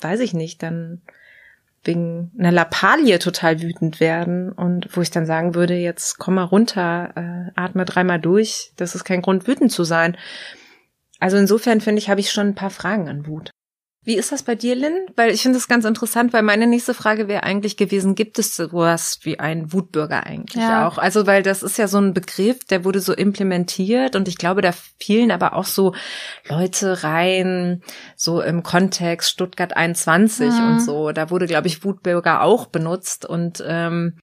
[0.00, 1.02] weiß ich nicht, dann
[1.84, 6.44] wegen einer Lappalie total wütend werden und wo ich dann sagen würde, jetzt komm mal
[6.44, 10.16] runter, äh, atme dreimal durch, das ist kein Grund, wütend zu sein.
[11.20, 13.50] Also insofern finde ich, habe ich schon ein paar Fragen an Wut.
[14.04, 15.06] Wie ist das bei dir, Lynn?
[15.16, 18.56] Weil ich finde das ganz interessant, weil meine nächste Frage wäre eigentlich gewesen, gibt es
[18.56, 20.86] sowas wie einen Wutbürger eigentlich ja.
[20.86, 20.98] auch?
[20.98, 24.62] Also, weil das ist ja so ein Begriff, der wurde so implementiert und ich glaube,
[24.62, 25.94] da fielen aber auch so
[26.48, 27.82] Leute rein,
[28.16, 30.66] so im Kontext Stuttgart 21 mhm.
[30.66, 31.12] und so.
[31.12, 34.14] Da wurde, glaube ich, Wutbürger auch benutzt und ähm,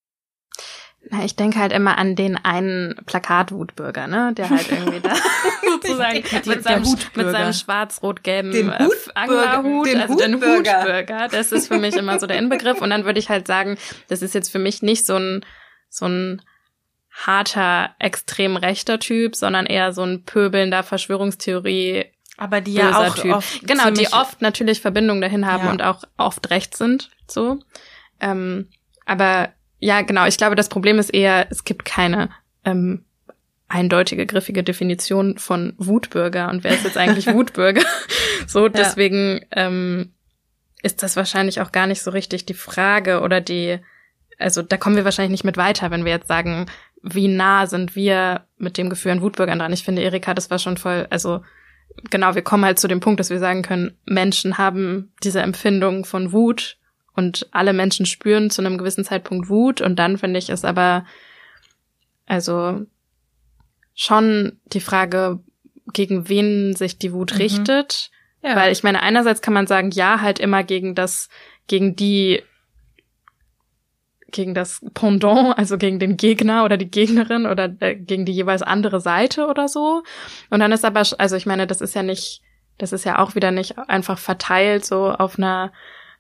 [1.24, 5.14] ich denke halt immer an den einen Plakatwutbürger, ne, der halt irgendwie da
[5.72, 6.84] sozusagen mit, seinem,
[7.16, 8.88] mit seinem schwarz-rot-gelben Den äh.
[9.14, 11.28] Anglerhut, Den also den Hutbürger.
[11.30, 12.82] Das ist für mich immer so der Inbegriff.
[12.82, 13.78] Und dann würde ich halt sagen,
[14.08, 15.46] das ist jetzt für mich nicht so ein
[15.90, 16.42] so ein
[17.12, 22.06] harter, extrem rechter Typ, sondern eher so ein pöbelnder Verschwörungstheorie
[22.38, 23.34] Aber die ja auch Typ.
[23.34, 25.72] oft genau, die oft natürlich Verbindungen dahin haben Ja.
[25.72, 27.60] und auch oft rechts sind, so.
[28.20, 28.70] Ähm,
[29.06, 29.54] aber
[29.86, 32.32] ja, genau, ich glaube, das Problem ist eher, es gibt keine
[32.64, 33.06] ähm,
[33.68, 37.84] eindeutige, griffige Definition von Wutbürger und wer ist jetzt eigentlich Wutbürger?
[38.48, 40.12] So, deswegen ähm,
[40.82, 43.78] ist das wahrscheinlich auch gar nicht so richtig die Frage oder die,
[44.40, 46.66] also da kommen wir wahrscheinlich nicht mit weiter, wenn wir jetzt sagen,
[47.04, 49.72] wie nah sind wir mit dem Gefühl an Wutbürgern dran.
[49.72, 51.44] Ich finde, Erika, das war schon voll, also
[52.10, 56.06] genau, wir kommen halt zu dem Punkt, dass wir sagen können, Menschen haben diese Empfindung
[56.06, 56.80] von Wut
[57.16, 61.06] und alle Menschen spüren zu einem gewissen Zeitpunkt Wut und dann finde ich es aber,
[62.26, 62.86] also
[63.94, 65.40] schon die Frage,
[65.94, 67.38] gegen wen sich die Wut Mhm.
[67.38, 68.12] richtet.
[68.42, 68.56] Ja.
[68.56, 71.30] Weil ich meine, einerseits kann man sagen, ja, halt immer gegen das,
[71.68, 72.44] gegen die,
[74.32, 78.62] gegen das Pendant, also gegen den Gegner oder die Gegnerin oder äh, gegen die jeweils
[78.62, 80.04] andere Seite oder so.
[80.50, 82.42] Und dann ist aber, also ich meine, das ist ja nicht,
[82.78, 85.72] das ist ja auch wieder nicht einfach verteilt so auf einer,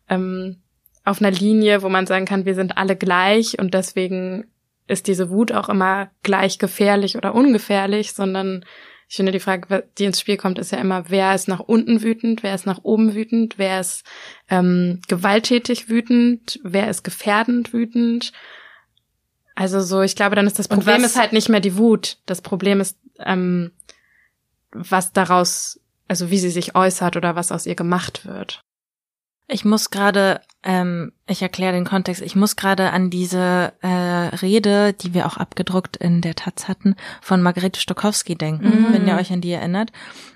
[0.10, 0.62] ähm,
[1.06, 4.45] auf einer Linie, wo man sagen kann, wir sind alle gleich und deswegen
[4.88, 8.66] ist diese Wut auch immer gleich gefährlich oder ungefährlich, sondern
[9.08, 12.01] ich finde, die Frage, die ins Spiel kommt, ist ja immer, wer ist nach unten
[12.01, 14.03] wütend, wer ist nach oben wütend, wer ist
[14.49, 18.32] ähm, gewalttätig wütend, wer ist gefährdend wütend.
[19.53, 22.18] Also so, ich glaube, dann ist das Problem was- ist halt nicht mehr die Wut.
[22.26, 23.72] Das Problem ist, ähm,
[24.72, 28.62] was daraus, also wie sie sich äußert oder was aus ihr gemacht wird.
[29.47, 34.93] Ich muss gerade, ähm, ich erkläre den Kontext, ich muss gerade an diese äh, Rede,
[34.93, 38.93] die wir auch abgedruckt in der Taz hatten, von Margarete Stokowski denken, Mhm.
[38.93, 39.91] wenn ihr euch an die erinnert.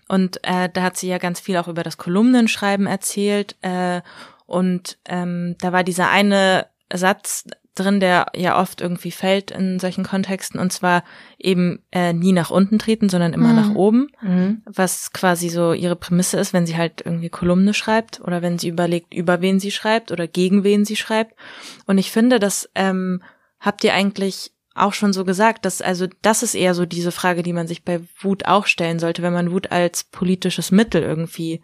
[0.07, 3.55] Und äh, da hat sie ja ganz viel auch über das Kolumnenschreiben erzählt.
[3.61, 4.01] Äh,
[4.45, 7.45] und ähm, da war dieser eine Satz
[7.79, 11.03] drin, der ja oft irgendwie fällt in solchen Kontexten, und zwar
[11.37, 13.55] eben äh, nie nach unten treten, sondern immer Mhm.
[13.55, 14.61] nach oben Mhm.
[14.65, 18.67] was quasi so ihre Prämisse ist, wenn sie halt irgendwie Kolumne schreibt oder wenn sie
[18.69, 21.33] überlegt, über wen sie schreibt oder gegen wen sie schreibt.
[21.85, 23.21] Und ich finde, das ähm,
[23.59, 27.43] habt ihr eigentlich auch schon so gesagt, dass also das ist eher so diese Frage,
[27.43, 31.61] die man sich bei Wut auch stellen sollte, wenn man Wut als politisches Mittel irgendwie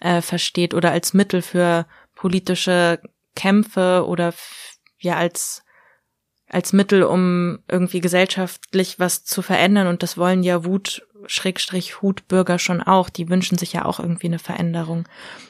[0.00, 3.00] äh, versteht oder als Mittel für politische
[3.34, 4.32] Kämpfe oder
[4.98, 5.62] ja als
[6.48, 9.88] als Mittel, um irgendwie gesellschaftlich was zu verändern.
[9.88, 13.08] Und das wollen ja Wut, Schrägstrich Hutbürger schon auch.
[13.08, 15.08] Die wünschen sich ja auch irgendwie eine Veränderung.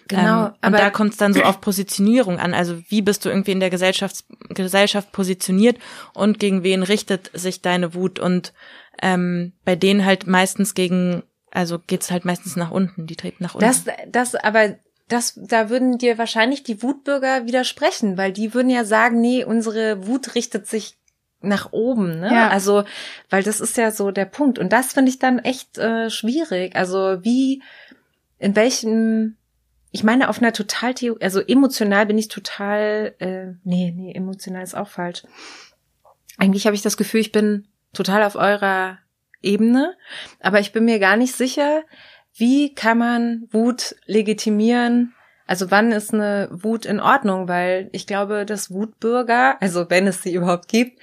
[0.08, 2.54] Genau, Ähm, und da kommt es dann so auf Positionierung an.
[2.54, 5.78] Also wie bist du irgendwie in der Gesellschaft, Gesellschaft positioniert
[6.14, 8.18] und gegen wen richtet sich deine Wut?
[8.18, 8.54] Und
[9.02, 13.06] ähm, bei denen halt meistens gegen, also geht's halt meistens nach unten.
[13.06, 13.66] Die treten nach unten.
[13.66, 14.76] Das, das, aber
[15.08, 20.06] das, da würden dir wahrscheinlich die Wutbürger widersprechen, weil die würden ja sagen, nee, unsere
[20.06, 20.96] Wut richtet sich
[21.40, 22.30] nach oben, ne?
[22.32, 22.48] Ja.
[22.48, 22.84] Also,
[23.30, 24.58] weil das ist ja so der Punkt.
[24.58, 26.74] Und das finde ich dann echt äh, schwierig.
[26.74, 27.62] Also wie,
[28.38, 29.36] in welchem,
[29.92, 34.62] ich meine, auf einer total, theo also emotional bin ich total, äh, nee, nee, emotional
[34.62, 35.22] ist auch falsch.
[36.38, 38.98] Eigentlich habe ich das Gefühl, ich bin total auf eurer
[39.42, 39.94] Ebene,
[40.40, 41.84] aber ich bin mir gar nicht sicher,
[42.36, 45.14] wie kann man Wut legitimieren?
[45.46, 47.48] Also wann ist eine Wut in Ordnung?
[47.48, 51.00] Weil ich glaube, dass Wutbürger, also wenn es sie überhaupt gibt,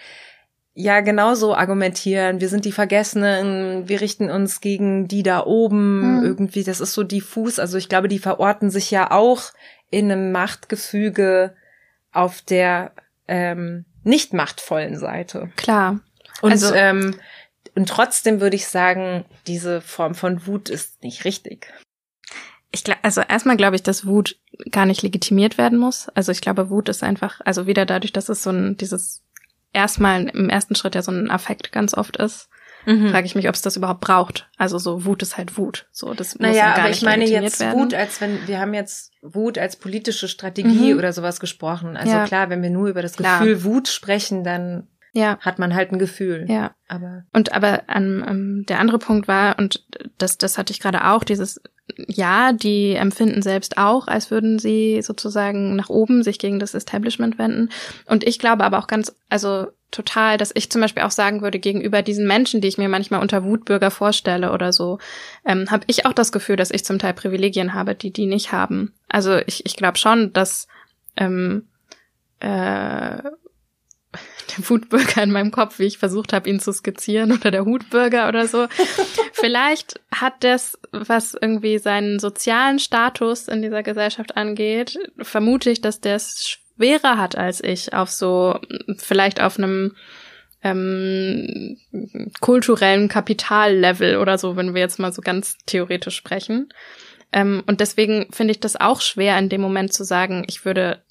[0.75, 2.41] ja genauso argumentieren.
[2.41, 6.19] Wir sind die Vergessenen, wir richten uns gegen die da oben.
[6.19, 6.23] Hm.
[6.23, 7.59] Irgendwie, das ist so diffus.
[7.59, 9.51] Also ich glaube, die verorten sich ja auch
[9.89, 11.55] in einem Machtgefüge
[12.11, 12.91] auf der
[13.27, 15.49] ähm, nicht machtvollen Seite.
[15.55, 15.99] Klar.
[16.41, 17.15] Und, Also- ähm,
[17.75, 21.67] und trotzdem würde ich sagen, diese Form von Wut ist nicht richtig.
[22.71, 24.35] Ich glaube, also erstmal glaube ich, dass Wut
[24.71, 26.09] gar nicht legitimiert werden muss.
[26.15, 29.21] Also ich glaube, Wut ist einfach, also wieder dadurch, dass es so ein, dieses
[29.73, 32.49] erstmal im ersten Schritt ja so ein Affekt ganz oft ist,
[32.85, 33.11] Mhm.
[33.11, 34.49] frage ich mich, ob es das überhaupt braucht.
[34.57, 35.87] Also so Wut ist halt Wut.
[35.93, 37.79] So, das muss ja Naja, gar aber nicht ich meine legitimiert jetzt werden.
[37.79, 40.97] Wut, als wenn, wir haben jetzt Wut als politische Strategie Mhm.
[40.99, 41.95] oder sowas gesprochen.
[41.95, 42.25] Also Ja.
[42.25, 43.39] klar, wenn wir nur über das Klar.
[43.39, 46.45] Gefühl Wut sprechen, dann Ja, hat man halt ein Gefühl.
[46.49, 46.75] ja.
[46.87, 49.85] Aber Und aber ähm, ähm, der andere Punkt war, und
[50.17, 51.61] das, das hatte ich gerade auch, dieses,
[52.07, 57.37] ja, die empfinden selbst auch, als würden sie sozusagen nach oben sich gegen das Establishment
[57.37, 57.69] wenden.
[58.07, 61.59] Und ich glaube aber auch ganz, also total, dass ich zum Beispiel auch sagen würde,
[61.59, 64.97] gegenüber diesen Menschen, die ich mir manchmal unter Wutbürger vorstelle oder so,
[65.45, 68.51] ähm, habe ich auch das Gefühl, dass ich zum Teil Privilegien habe, die die nicht
[68.51, 68.93] haben.
[69.09, 70.67] Also ich, ich glaube schon, dass
[71.15, 71.67] ähm,
[72.39, 73.17] äh,
[74.57, 78.27] der Wutbürger in meinem Kopf, wie ich versucht habe, ihn zu skizzieren oder der Hutbürger
[78.27, 78.67] oder so.
[79.33, 86.01] Vielleicht hat das, was irgendwie seinen sozialen Status in dieser Gesellschaft angeht, vermute ich, dass
[86.01, 88.59] der es schwerer hat als ich auf so,
[88.97, 89.95] vielleicht auf einem
[90.63, 91.77] ähm,
[92.39, 96.69] kulturellen Kapitallevel oder so, wenn wir jetzt mal so ganz theoretisch sprechen.
[97.31, 101.03] Ähm, und deswegen finde ich das auch schwer, in dem Moment zu sagen, ich würde,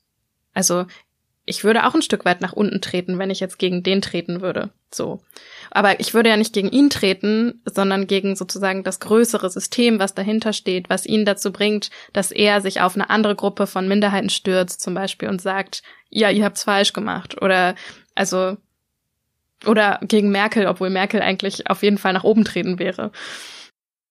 [0.54, 0.86] also
[1.44, 4.40] ich würde auch ein Stück weit nach unten treten, wenn ich jetzt gegen den treten
[4.40, 4.70] würde.
[4.92, 5.20] So.
[5.70, 10.14] Aber ich würde ja nicht gegen ihn treten, sondern gegen sozusagen das größere System, was
[10.14, 14.30] dahinter steht, was ihn dazu bringt, dass er sich auf eine andere Gruppe von Minderheiten
[14.30, 17.42] stürzt, zum Beispiel, und sagt, ja, ihr habt's falsch gemacht.
[17.42, 17.74] Oder,
[18.14, 18.56] also,
[19.66, 23.10] oder gegen Merkel, obwohl Merkel eigentlich auf jeden Fall nach oben treten wäre.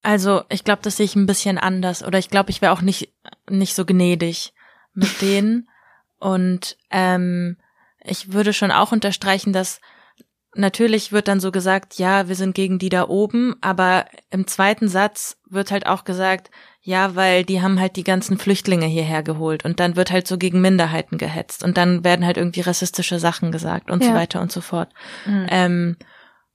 [0.04, 2.04] Also, ich glaube, das sehe ich ein bisschen anders.
[2.04, 3.14] Oder ich glaube, ich wäre auch nicht,
[3.50, 4.52] nicht so gnädig
[4.94, 5.70] mit denen.
[6.22, 7.58] Und ähm,
[8.04, 9.82] ich würde schon auch unterstreichen, dass
[10.54, 14.88] natürlich wird dann so gesagt, ja, wir sind gegen die da oben, aber im zweiten
[14.88, 16.52] Satz wird halt auch gesagt,
[16.82, 20.38] ja, weil die haben halt die ganzen Flüchtlinge hierher geholt und dann wird halt so
[20.38, 24.10] gegen Minderheiten gehetzt und dann werden halt irgendwie rassistische Sachen gesagt und ja.
[24.10, 24.90] so weiter und so fort.
[25.26, 25.48] Mhm.
[25.50, 25.98] Ähm,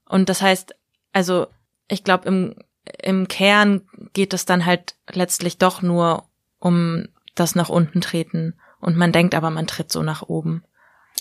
[0.05, 0.75] und das heißt,
[1.11, 1.47] also
[1.89, 2.55] ich glaube, im,
[3.03, 3.81] im Kern
[4.13, 6.23] geht es dann halt letztlich doch nur
[6.59, 10.63] um das nach unten treten und man denkt aber, man tritt so nach oben.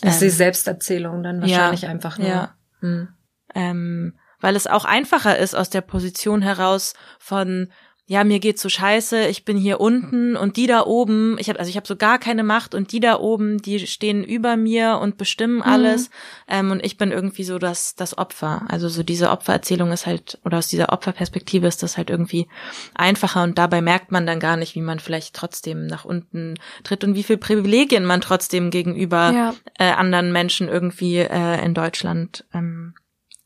[0.02, 2.28] Das ist ähm, die Selbsterzählung dann wahrscheinlich ja, einfach nur.
[2.28, 2.54] Ja.
[2.80, 3.08] Hm.
[3.54, 7.72] Ähm, weil es auch einfacher ist aus der Position heraus von
[8.08, 11.58] ja, mir geht's so scheiße, ich bin hier unten und die da oben, ich habe
[11.58, 15.00] also ich habe so gar keine Macht und die da oben, die stehen über mir
[15.02, 15.62] und bestimmen mhm.
[15.62, 16.10] alles
[16.46, 18.62] ähm, und ich bin irgendwie so das das Opfer.
[18.68, 22.46] Also so diese Opfererzählung ist halt oder aus dieser Opferperspektive ist das halt irgendwie
[22.94, 26.54] einfacher und dabei merkt man dann gar nicht, wie man vielleicht trotzdem nach unten
[26.84, 29.54] tritt und wie viel Privilegien man trotzdem gegenüber ja.
[29.80, 32.94] äh, anderen Menschen irgendwie äh, in Deutschland ähm,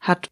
[0.01, 0.29] hat.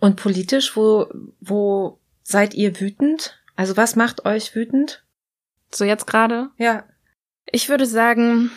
[0.00, 1.06] Und politisch, wo
[1.38, 3.40] wo Seid ihr wütend?
[3.54, 5.04] Also was macht euch wütend?
[5.70, 6.50] So jetzt gerade?
[6.58, 6.84] Ja.
[7.52, 8.50] Ich würde sagen,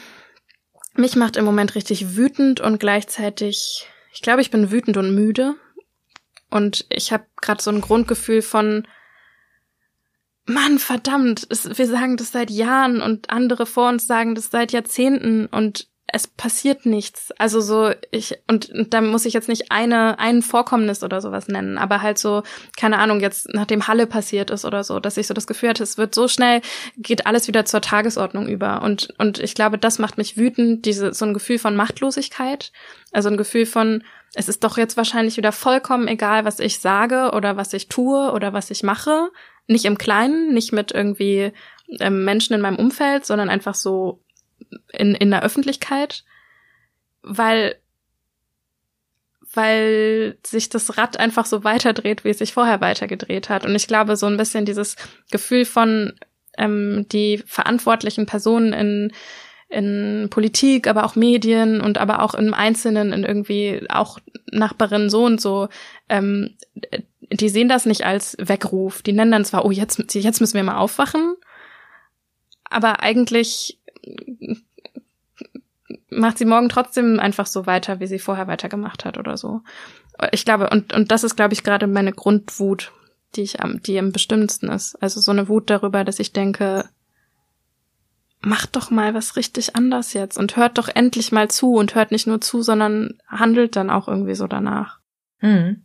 [0.96, 5.54] mich macht im Moment richtig wütend und gleichzeitig, ich glaube, ich bin wütend und müde.
[6.50, 8.88] Und ich habe gerade so ein Grundgefühl von,
[10.46, 14.72] Mann, verdammt, es, wir sagen das seit Jahren und andere vor uns sagen das seit
[14.72, 17.32] Jahrzehnten und es passiert nichts.
[17.38, 21.48] Also so, ich, und, und da muss ich jetzt nicht eine, ein Vorkommnis oder sowas
[21.48, 22.44] nennen, aber halt so,
[22.78, 25.84] keine Ahnung, jetzt nachdem Halle passiert ist oder so, dass ich so das Gefühl hatte,
[25.84, 26.62] es wird so schnell,
[26.98, 28.82] geht alles wieder zur Tagesordnung über.
[28.82, 32.72] Und, und ich glaube, das macht mich wütend, diese, so ein Gefühl von Machtlosigkeit.
[33.12, 34.04] Also ein Gefühl von,
[34.34, 38.32] es ist doch jetzt wahrscheinlich wieder vollkommen egal, was ich sage oder was ich tue
[38.32, 39.30] oder was ich mache.
[39.68, 41.52] Nicht im Kleinen, nicht mit irgendwie
[42.00, 44.22] ähm, Menschen in meinem Umfeld, sondern einfach so
[44.92, 46.24] in, in der Öffentlichkeit,
[47.22, 47.76] weil,
[49.54, 53.66] weil sich das Rad einfach so weiterdreht, wie es sich vorher weitergedreht hat.
[53.66, 54.96] Und ich glaube, so ein bisschen dieses
[55.32, 56.14] Gefühl von
[56.58, 59.12] ähm, die verantwortlichen Personen in
[59.70, 64.18] in Politik, aber auch Medien und aber auch im Einzelnen in irgendwie auch
[64.52, 65.70] Nachbarin so und so,
[66.10, 66.58] ähm,
[67.32, 69.04] die sehen das nicht als Weckruf.
[69.04, 71.36] Die nennen dann zwar, oh, jetzt, jetzt müssen wir mal aufwachen,
[72.64, 73.79] aber eigentlich
[76.10, 79.62] macht sie morgen trotzdem einfach so weiter, wie sie vorher weitergemacht hat oder so.
[80.32, 82.92] Ich glaube, und, und das ist, glaube ich, gerade meine Grundwut,
[83.36, 84.96] die ich am, die am bestimmendsten ist.
[85.02, 86.90] Also so eine Wut darüber, dass ich denke,
[88.42, 92.12] macht doch mal was richtig anders jetzt und hört doch endlich mal zu und hört
[92.12, 95.00] nicht nur zu, sondern handelt dann auch irgendwie so danach.
[95.42, 95.84] Mhm.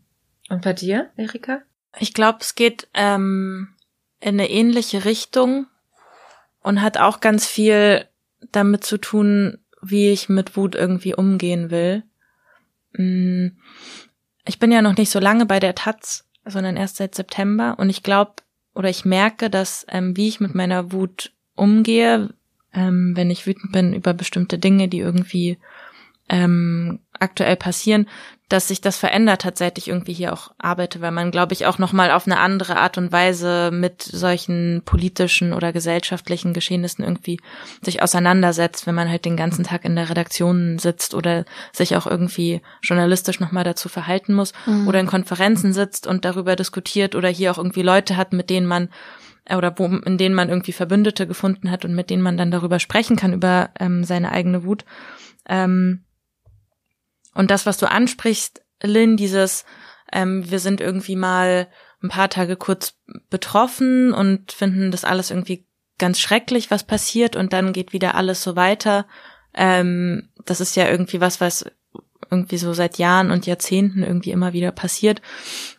[0.48, 1.62] Und bei dir, Erika?
[1.98, 3.68] Ich glaube, es geht ähm,
[4.20, 5.66] in eine ähnliche Richtung
[6.64, 8.06] und hat auch ganz viel
[8.50, 12.02] damit zu tun, wie ich mit Wut irgendwie umgehen will.
[12.94, 13.48] Mm,
[14.46, 17.90] ich bin ja noch nicht so lange bei der Taz, sondern erst seit September und
[17.90, 18.32] ich glaube
[18.74, 22.30] oder ich merke, dass ähm, wie ich mit meiner Wut umgehe,
[22.72, 25.58] ähm, wenn ich wütend bin über bestimmte Dinge, die irgendwie
[26.28, 28.08] ähm, aktuell passieren,
[28.48, 31.64] dass sich das verändert hat, seit ich irgendwie hier auch arbeite, weil man, glaube ich,
[31.64, 37.40] auch nochmal auf eine andere Art und Weise mit solchen politischen oder gesellschaftlichen Geschehnissen irgendwie
[37.82, 42.06] sich auseinandersetzt, wenn man halt den ganzen Tag in der Redaktion sitzt oder sich auch
[42.06, 44.88] irgendwie journalistisch nochmal dazu verhalten muss mhm.
[44.88, 48.66] oder in Konferenzen sitzt und darüber diskutiert oder hier auch irgendwie Leute hat, mit denen
[48.66, 48.90] man
[49.46, 52.50] äh, oder wo, in denen man irgendwie Verbündete gefunden hat und mit denen man dann
[52.50, 54.84] darüber sprechen kann, über ähm, seine eigene Wut.
[55.48, 56.04] Ähm,
[57.34, 59.64] und das, was du ansprichst, Lynn, dieses,
[60.12, 61.68] ähm, wir sind irgendwie mal
[62.02, 62.98] ein paar Tage kurz
[63.30, 65.66] betroffen und finden das alles irgendwie
[65.98, 69.06] ganz schrecklich, was passiert und dann geht wieder alles so weiter.
[69.54, 71.64] Ähm, das ist ja irgendwie was, was
[72.30, 75.22] irgendwie so seit Jahren und Jahrzehnten irgendwie immer wieder passiert.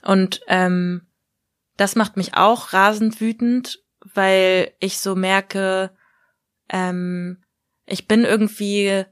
[0.03, 1.07] Und ähm,
[1.77, 3.83] das macht mich auch rasend wütend,
[4.13, 5.91] weil ich so merke,
[6.69, 7.43] ähm,
[7.85, 9.05] ich bin irgendwie,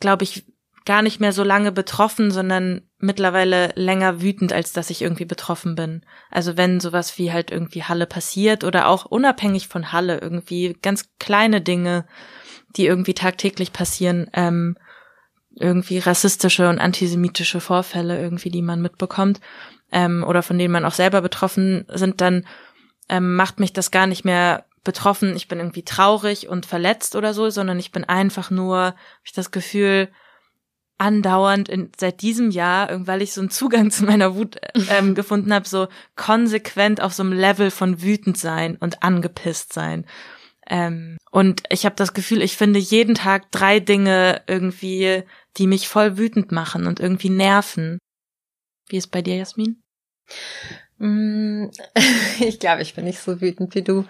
[0.00, 0.46] glaube ich,
[0.88, 5.74] gar nicht mehr so lange betroffen, sondern mittlerweile länger wütend, als dass ich irgendwie betroffen
[5.74, 6.00] bin.
[6.30, 11.10] Also wenn sowas wie halt irgendwie Halle passiert oder auch unabhängig von Halle irgendwie ganz
[11.18, 12.06] kleine Dinge,
[12.74, 14.78] die irgendwie tagtäglich passieren, ähm,
[15.56, 19.42] irgendwie rassistische und antisemitische Vorfälle irgendwie, die man mitbekommt
[19.92, 22.46] ähm, oder von denen man auch selber betroffen sind, dann
[23.10, 25.36] ähm, macht mich das gar nicht mehr betroffen.
[25.36, 29.32] Ich bin irgendwie traurig und verletzt oder so, sondern ich bin einfach nur, hab ich
[29.32, 30.08] das Gefühl,
[30.98, 34.56] andauernd in, seit diesem Jahr, weil ich so einen Zugang zu meiner Wut
[34.90, 40.04] ähm, gefunden habe, so konsequent auf so einem Level von wütend sein und angepisst sein.
[40.68, 45.22] Ähm, und ich habe das Gefühl, ich finde jeden Tag drei Dinge irgendwie,
[45.56, 47.98] die mich voll wütend machen und irgendwie nerven.
[48.88, 49.80] Wie ist bei dir, Jasmin?
[50.98, 51.66] Mm,
[52.40, 54.04] ich glaube, ich bin nicht so wütend wie du.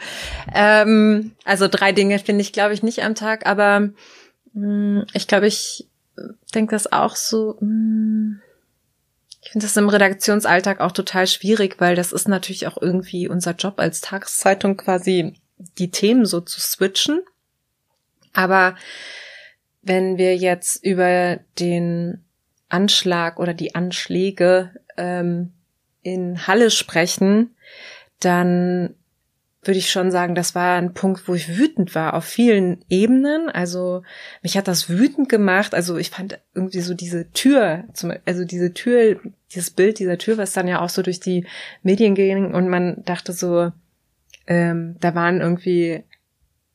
[0.53, 3.91] Ähm, also drei Dinge finde ich, glaube ich, nicht am Tag, aber
[4.53, 5.88] mm, ich glaube, ich
[6.55, 7.57] denke das auch so.
[7.61, 8.43] Mh, mm,
[9.43, 13.53] ich finde das im Redaktionsalltag auch total schwierig, weil das ist natürlich auch irgendwie unser
[13.53, 15.35] Job als Tageszeitung quasi
[15.79, 17.21] die Themen so zu switchen.
[18.33, 18.77] Aber
[19.83, 22.25] wenn wir jetzt über den
[22.69, 25.53] Anschlag oder die Anschläge ähm,
[26.03, 27.55] in Halle sprechen,
[28.21, 28.95] dann
[29.63, 33.49] würde ich schon sagen, das war ein Punkt, wo ich wütend war auf vielen Ebenen.
[33.49, 34.03] Also
[34.43, 35.75] mich hat das wütend gemacht.
[35.75, 37.85] Also ich fand irgendwie so diese Tür,
[38.25, 39.21] also diese Tür,
[39.53, 41.47] dieses Bild dieser Tür, was dann ja auch so durch die
[41.83, 43.73] Medien ging und man dachte so,
[44.47, 46.05] ähm, da waren irgendwie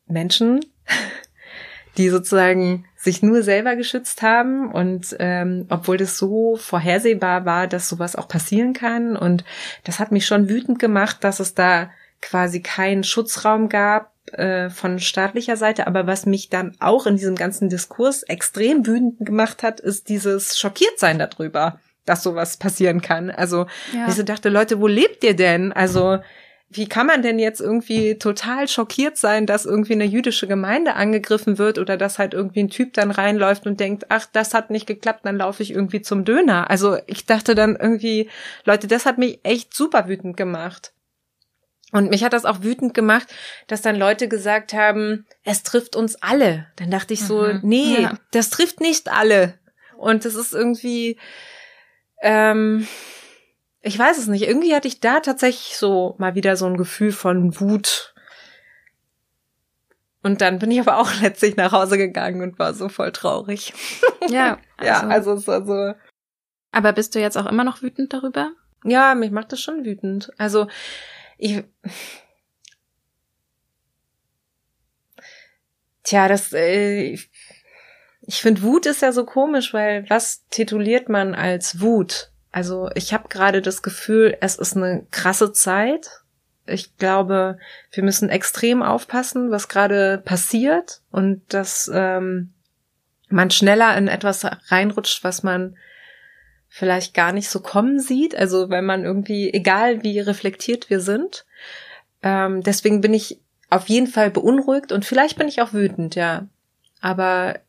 [0.08, 0.60] Menschen,
[1.98, 7.90] die sozusagen sich nur selber geschützt haben und ähm, obwohl das so vorhersehbar war, dass
[7.90, 9.44] sowas auch passieren kann und
[9.84, 11.92] das hat mich schon wütend gemacht, dass es da
[12.24, 17.36] quasi keinen Schutzraum gab äh, von staatlicher Seite, aber was mich dann auch in diesem
[17.36, 23.30] ganzen Diskurs extrem wütend gemacht hat, ist dieses Schockiertsein darüber, dass sowas passieren kann.
[23.30, 24.08] Also ja.
[24.08, 25.74] ich so dachte, Leute, wo lebt ihr denn?
[25.74, 26.20] Also
[26.70, 31.58] wie kann man denn jetzt irgendwie total schockiert sein, dass irgendwie eine jüdische Gemeinde angegriffen
[31.58, 34.88] wird oder dass halt irgendwie ein Typ dann reinläuft und denkt, ach, das hat nicht
[34.88, 36.70] geklappt, dann laufe ich irgendwie zum Döner.
[36.70, 38.30] Also ich dachte dann irgendwie,
[38.66, 40.94] Leute, das hat mich echt super wütend gemacht.
[41.94, 43.28] Und mich hat das auch wütend gemacht,
[43.68, 46.66] dass dann Leute gesagt haben, es trifft uns alle.
[46.76, 47.60] Dann dachte ich so, mhm.
[47.62, 48.18] nee, ja.
[48.32, 49.60] das trifft nicht alle.
[49.96, 51.20] Und das ist irgendwie,
[52.20, 52.88] ähm,
[53.82, 54.48] ich weiß es nicht.
[54.48, 58.16] Irgendwie hatte ich da tatsächlich so mal wieder so ein Gefühl von Wut.
[60.24, 63.72] Und dann bin ich aber auch letztlich nach Hause gegangen und war so voll traurig.
[64.30, 64.92] Ja, also.
[64.92, 65.94] ja, also es war so.
[66.72, 68.52] Aber bist du jetzt auch immer noch wütend darüber?
[68.84, 70.32] Ja, mich macht das schon wütend.
[70.40, 70.68] Also
[71.38, 71.64] ich.
[76.04, 76.54] Tja, das.
[76.54, 77.18] Äh,
[78.26, 82.32] ich finde, Wut ist ja so komisch, weil was tituliert man als Wut?
[82.52, 86.22] Also ich habe gerade das Gefühl, es ist eine krasse Zeit.
[86.66, 87.58] Ich glaube,
[87.92, 92.54] wir müssen extrem aufpassen, was gerade passiert und dass ähm,
[93.28, 95.76] man schneller in etwas reinrutscht, was man
[96.76, 98.36] vielleicht gar nicht so kommen sieht.
[98.36, 101.46] Also wenn man irgendwie, egal wie reflektiert wir sind.
[102.24, 106.48] Ähm, deswegen bin ich auf jeden Fall beunruhigt und vielleicht bin ich auch wütend, ja.
[107.00, 107.60] Aber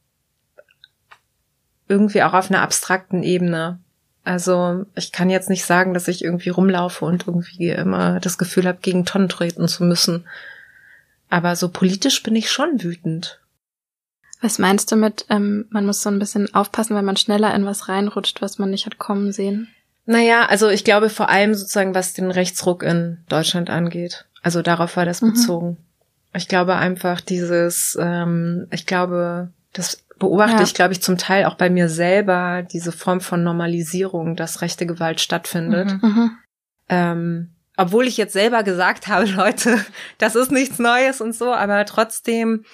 [1.86, 3.78] irgendwie auch auf einer abstrakten Ebene.
[4.24, 8.66] Also ich kann jetzt nicht sagen, dass ich irgendwie rumlaufe und irgendwie immer das Gefühl
[8.66, 10.24] habe, gegen Tonnen treten zu müssen.
[11.28, 13.38] Aber so politisch bin ich schon wütend.
[14.45, 17.64] Was meinst du mit, ähm, man muss so ein bisschen aufpassen, wenn man schneller in
[17.64, 19.68] was reinrutscht, was man nicht hat kommen sehen?
[20.05, 24.26] Naja, also ich glaube vor allem sozusagen, was den Rechtsruck in Deutschland angeht.
[24.42, 25.32] Also darauf war das mhm.
[25.32, 25.76] bezogen.
[26.34, 30.62] Ich glaube einfach dieses, ähm, ich glaube, das beobachte ja.
[30.62, 34.84] ich, glaube ich, zum Teil auch bei mir selber diese Form von Normalisierung, dass rechte
[34.84, 35.90] Gewalt stattfindet.
[36.03, 36.09] Mhm.
[36.09, 36.30] mhm.
[36.90, 39.82] Ähm, obwohl ich jetzt selber gesagt habe, Leute,
[40.18, 42.66] das ist nichts Neues und so, aber trotzdem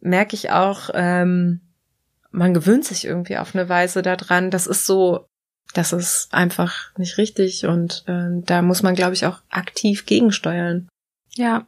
[0.00, 1.60] merke ich auch, ähm,
[2.30, 4.50] man gewöhnt sich irgendwie auf eine Weise daran.
[4.50, 5.26] Das ist so,
[5.74, 10.88] das ist einfach nicht richtig und ähm, da muss man, glaube ich, auch aktiv gegensteuern.
[11.34, 11.66] Ja,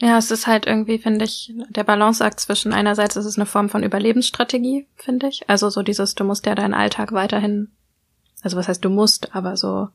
[0.00, 3.70] ja, es ist halt irgendwie, finde ich, der Balanceakt zwischen einerseits ist es eine Form
[3.70, 5.48] von Überlebensstrategie, finde ich.
[5.48, 7.70] Also so dieses, du musst ja deinen Alltag weiterhin,
[8.42, 9.88] also was heißt du musst, aber so,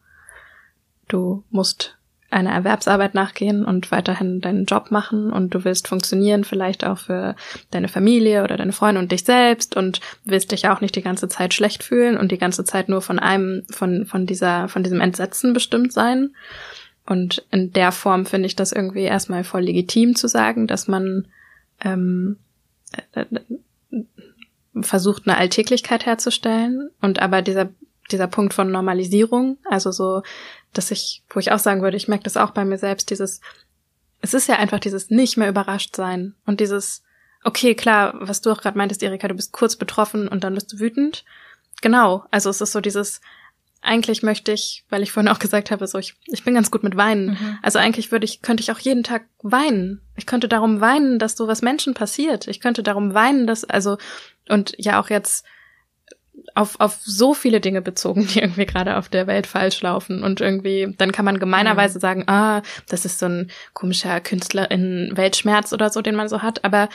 [1.07, 1.99] du musst
[2.31, 7.35] einer Erwerbsarbeit nachgehen und weiterhin deinen Job machen und du willst funktionieren vielleicht auch für
[7.71, 11.27] deine Familie oder deine Freunde und dich selbst und willst dich auch nicht die ganze
[11.27, 15.01] Zeit schlecht fühlen und die ganze Zeit nur von einem, von, von dieser, von diesem
[15.01, 16.33] Entsetzen bestimmt sein.
[17.05, 21.27] Und in der Form finde ich das irgendwie erstmal voll legitim zu sagen, dass man
[21.83, 22.37] ähm,
[23.13, 24.03] äh, äh,
[24.81, 27.69] versucht, eine Alltäglichkeit herzustellen und aber dieser
[28.11, 30.21] dieser Punkt von Normalisierung, also so,
[30.73, 33.41] dass ich, wo ich auch sagen würde, ich merke das auch bei mir selbst, dieses,
[34.21, 37.03] es ist ja einfach dieses nicht mehr überrascht sein und dieses,
[37.43, 40.73] okay, klar, was du auch gerade meintest, Erika, du bist kurz betroffen und dann bist
[40.73, 41.25] du wütend.
[41.81, 43.21] Genau, also es ist so dieses,
[43.81, 46.83] eigentlich möchte ich, weil ich vorhin auch gesagt habe, so ich, ich bin ganz gut
[46.83, 47.31] mit Weinen.
[47.31, 47.59] Mhm.
[47.63, 50.01] Also eigentlich würde ich, könnte ich auch jeden Tag weinen.
[50.15, 52.47] Ich könnte darum weinen, dass so was Menschen passiert.
[52.47, 53.97] Ich könnte darum weinen, dass, also,
[54.47, 55.45] und ja auch jetzt
[56.55, 60.23] auf, auf so viele Dinge bezogen, die irgendwie gerade auf der Welt falsch laufen.
[60.23, 62.01] Und irgendwie, dann kann man gemeinerweise mhm.
[62.01, 66.41] sagen, ah, das ist so ein komischer Künstler in Weltschmerz oder so, den man so
[66.41, 66.63] hat.
[66.63, 66.89] Aber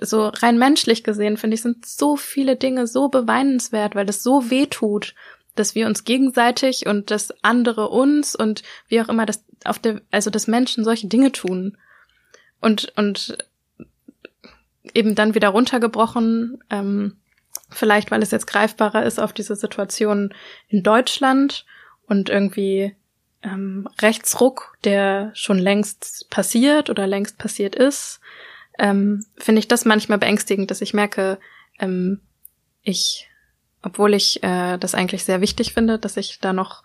[0.00, 4.50] so rein menschlich gesehen, finde ich, sind so viele Dinge so beweinenswert, weil das so
[4.50, 5.14] weh tut,
[5.54, 10.00] dass wir uns gegenseitig und das andere uns und wie auch immer das auf der,
[10.10, 11.76] also dass Menschen solche Dinge tun.
[12.60, 13.36] Und, und
[14.94, 17.16] eben dann wieder runtergebrochen, ähm,
[17.72, 20.34] Vielleicht, weil es jetzt greifbarer ist auf diese Situation
[20.68, 21.64] in Deutschland
[22.06, 22.94] und irgendwie
[23.42, 28.20] ähm, Rechtsruck, der schon längst passiert oder längst passiert ist,
[28.78, 31.38] ähm, finde ich das manchmal beängstigend, dass ich merke,
[31.78, 32.20] ähm,
[32.82, 33.28] ich,
[33.82, 36.82] obwohl ich äh, das eigentlich sehr wichtig finde, dass ich da noch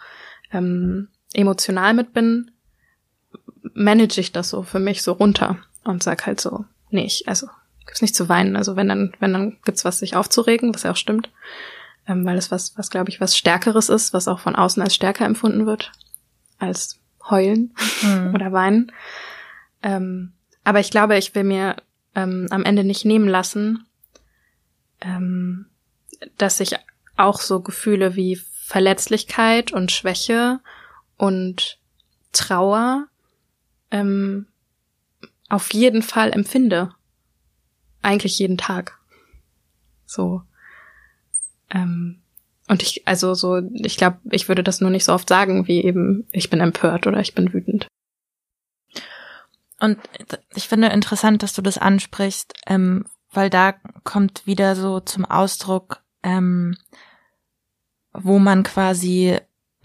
[0.51, 2.51] ähm, emotional mit bin,
[3.73, 7.47] manage ich das so für mich so runter und sag halt so, nee, ich, also
[7.88, 8.55] gibt's nicht zu weinen.
[8.55, 11.31] Also wenn dann, wenn dann gibt's was sich aufzuregen, was ja auch stimmt,
[12.07, 14.93] ähm, weil es was, was glaube ich, was Stärkeres ist, was auch von außen als
[14.93, 15.91] stärker empfunden wird
[16.59, 18.31] als heulen mhm.
[18.35, 18.91] oder weinen.
[19.83, 20.33] Ähm,
[20.63, 21.75] aber ich glaube, ich will mir
[22.15, 23.85] ähm, am Ende nicht nehmen lassen,
[25.01, 25.67] ähm,
[26.38, 26.75] dass ich
[27.15, 30.59] auch so Gefühle wie Verletzlichkeit und Schwäche
[31.15, 31.79] und
[32.33, 33.07] Trauer
[33.91, 34.47] ähm,
[35.49, 36.93] auf jeden Fall empfinde
[38.02, 39.00] eigentlich jeden Tag.
[40.06, 40.41] So.
[41.70, 42.22] Ähm,
[42.68, 45.84] und ich, also so, ich glaube, ich würde das nur nicht so oft sagen, wie
[45.84, 47.88] eben, ich bin empört oder ich bin wütend.
[49.80, 50.00] Und
[50.56, 53.74] ich finde interessant, dass du das ansprichst, ähm, weil da
[54.04, 56.76] kommt wieder so zum Ausdruck, ähm,
[58.12, 59.38] wo man quasi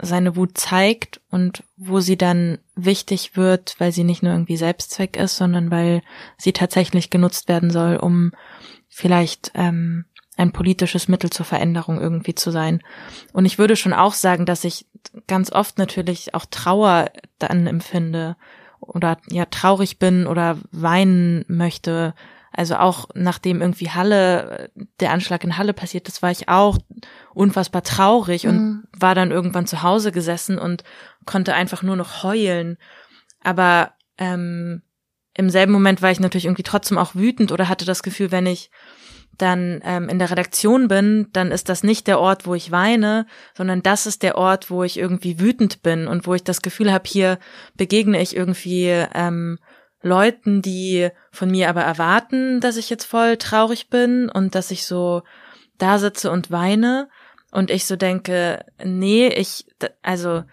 [0.03, 5.17] seine Wut zeigt und wo sie dann wichtig wird, weil sie nicht nur irgendwie Selbstzweck
[5.17, 6.01] ist, sondern weil
[6.37, 8.31] sie tatsächlich genutzt werden soll, um
[8.89, 12.81] vielleicht ähm, ein politisches Mittel zur Veränderung irgendwie zu sein.
[13.33, 14.85] Und ich würde schon auch sagen, dass ich
[15.27, 18.35] ganz oft natürlich auch Trauer dann empfinde
[18.79, 22.13] oder ja traurig bin oder weinen möchte,
[22.55, 26.77] also auch nachdem irgendwie Halle, der Anschlag in Halle passiert ist, war ich auch
[27.33, 28.83] unfassbar traurig und mhm.
[28.95, 30.83] war dann irgendwann zu Hause gesessen und
[31.25, 32.77] konnte einfach nur noch heulen.
[33.43, 34.83] Aber ähm,
[35.35, 38.45] im selben Moment war ich natürlich irgendwie trotzdem auch wütend oder hatte das Gefühl, wenn
[38.45, 38.69] ich
[39.39, 43.25] dann ähm, in der Redaktion bin, dann ist das nicht der Ort, wo ich weine,
[43.57, 46.93] sondern das ist der Ort, wo ich irgendwie wütend bin und wo ich das Gefühl
[46.93, 47.39] habe, hier
[47.75, 49.57] begegne ich irgendwie ähm,
[50.03, 54.85] Leuten, die von mir aber erwarten, dass ich jetzt voll traurig bin und dass ich
[54.85, 55.23] so
[55.77, 57.09] da sitze und weine.
[57.51, 59.65] Und ich so denke, nee, ich,
[60.01, 60.43] also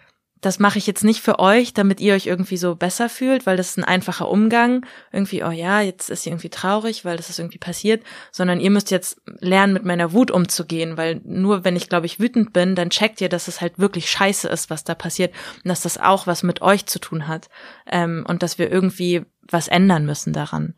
[0.41, 3.57] das mache ich jetzt nicht für euch, damit ihr euch irgendwie so besser fühlt, weil
[3.57, 4.85] das ist ein einfacher Umgang.
[5.11, 8.71] Irgendwie, oh ja, jetzt ist sie irgendwie traurig, weil das ist irgendwie passiert, sondern ihr
[8.71, 12.73] müsst jetzt lernen, mit meiner Wut umzugehen, weil nur wenn ich, glaube ich, wütend bin,
[12.73, 15.31] dann checkt ihr, dass es halt wirklich scheiße ist, was da passiert.
[15.63, 17.49] Und dass das auch was mit euch zu tun hat.
[17.85, 20.75] Ähm, und dass wir irgendwie was ändern müssen daran.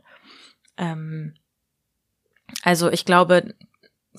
[0.78, 1.34] Ähm,
[2.64, 3.54] also ich glaube,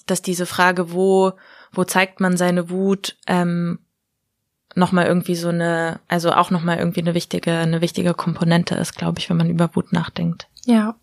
[0.07, 1.33] dass diese Frage, wo,
[1.73, 3.79] wo zeigt man seine Wut, ähm,
[4.75, 9.19] nochmal irgendwie so eine, also auch nochmal irgendwie eine wichtige, eine wichtige Komponente ist, glaube
[9.19, 10.49] ich, wenn man über Wut nachdenkt.
[10.65, 10.97] Ja.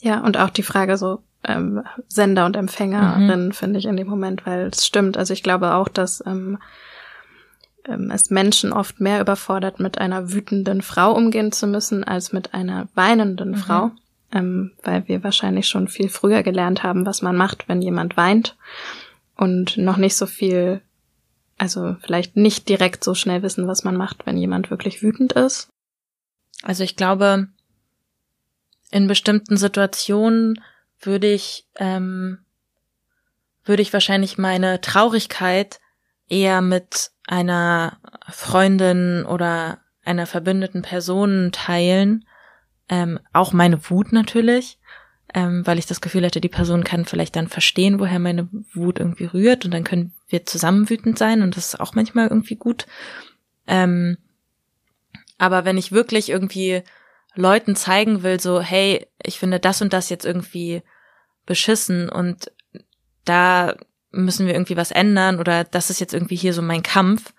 [0.00, 3.52] Ja, und auch die Frage so, ähm, Sender und Empfängerin mhm.
[3.52, 5.16] finde ich in dem Moment, weil es stimmt.
[5.16, 6.58] Also ich glaube auch, dass ähm,
[7.86, 12.54] ähm, es Menschen oft mehr überfordert, mit einer wütenden Frau umgehen zu müssen, als mit
[12.54, 13.56] einer weinenden mhm.
[13.56, 13.90] Frau.
[14.32, 18.56] Ähm, weil wir wahrscheinlich schon viel früher gelernt haben, was man macht, wenn jemand weint
[19.36, 20.80] und noch nicht so viel
[21.58, 25.68] also vielleicht nicht direkt so schnell wissen, was man macht, wenn jemand wirklich wütend ist.
[26.62, 27.48] Also ich glaube,
[28.90, 30.62] in bestimmten Situationen
[31.00, 32.38] würde ich, ähm,
[33.64, 35.80] würde ich wahrscheinlich meine Traurigkeit
[36.28, 37.98] eher mit einer
[38.28, 42.24] Freundin oder einer verbündeten Person teilen.
[42.88, 44.78] Ähm, auch meine Wut natürlich,
[45.34, 49.00] ähm, weil ich das Gefühl hatte, die Person kann vielleicht dann verstehen, woher meine Wut
[49.00, 52.56] irgendwie rührt und dann können wir zusammen wütend sein und das ist auch manchmal irgendwie
[52.56, 52.86] gut.
[53.66, 54.18] Ähm,
[55.38, 56.82] aber wenn ich wirklich irgendwie
[57.34, 60.82] Leuten zeigen will, so, hey, ich finde das und das jetzt irgendwie
[61.44, 62.50] beschissen und
[63.24, 63.76] da
[64.16, 67.32] müssen wir irgendwie was ändern oder das ist jetzt irgendwie hier so mein Kampf,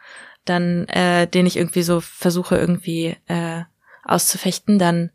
[0.46, 3.64] dann äh, den ich irgendwie so versuche irgendwie äh,
[4.04, 5.12] auszufechten, dann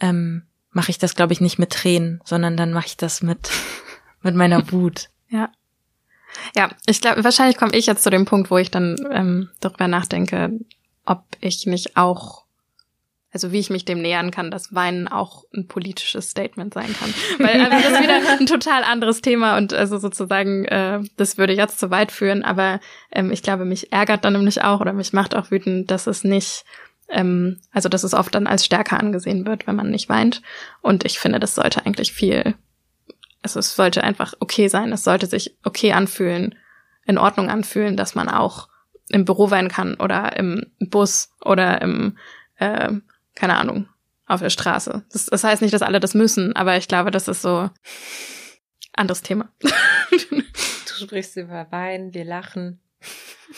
[0.00, 3.50] ähm, mache ich das glaube ich nicht mit Tränen, sondern dann mache ich das mit
[4.22, 5.08] mit meiner Wut.
[5.28, 5.50] Ja.
[6.56, 9.86] Ja, ich glaube, wahrscheinlich komme ich jetzt zu dem Punkt, wo ich dann ähm, darüber
[9.86, 10.50] nachdenke,
[11.04, 12.41] ob ich nicht auch
[13.32, 17.14] also wie ich mich dem nähern kann, dass Weinen auch ein politisches Statement sein kann.
[17.38, 21.54] Weil also das ist wieder ein total anderes Thema und also sozusagen, äh, das würde
[21.54, 22.80] jetzt zu weit führen, aber
[23.10, 26.24] ähm, ich glaube, mich ärgert dann nämlich auch oder mich macht auch wütend, dass es
[26.24, 26.64] nicht,
[27.08, 30.42] ähm, also dass es oft dann als stärker angesehen wird, wenn man nicht weint.
[30.82, 32.54] Und ich finde, das sollte eigentlich viel,
[33.40, 36.54] also es sollte einfach okay sein, es sollte sich okay anfühlen,
[37.06, 38.68] in Ordnung anfühlen, dass man auch
[39.08, 42.18] im Büro weinen kann oder im Bus oder im
[42.56, 42.92] äh,
[43.42, 43.88] keine Ahnung,
[44.26, 45.02] auf der Straße.
[45.10, 47.70] Das, das heißt nicht, dass alle das müssen, aber ich glaube, das ist so
[48.92, 49.48] anderes Thema.
[49.60, 52.80] du sprichst über Wein, wir lachen.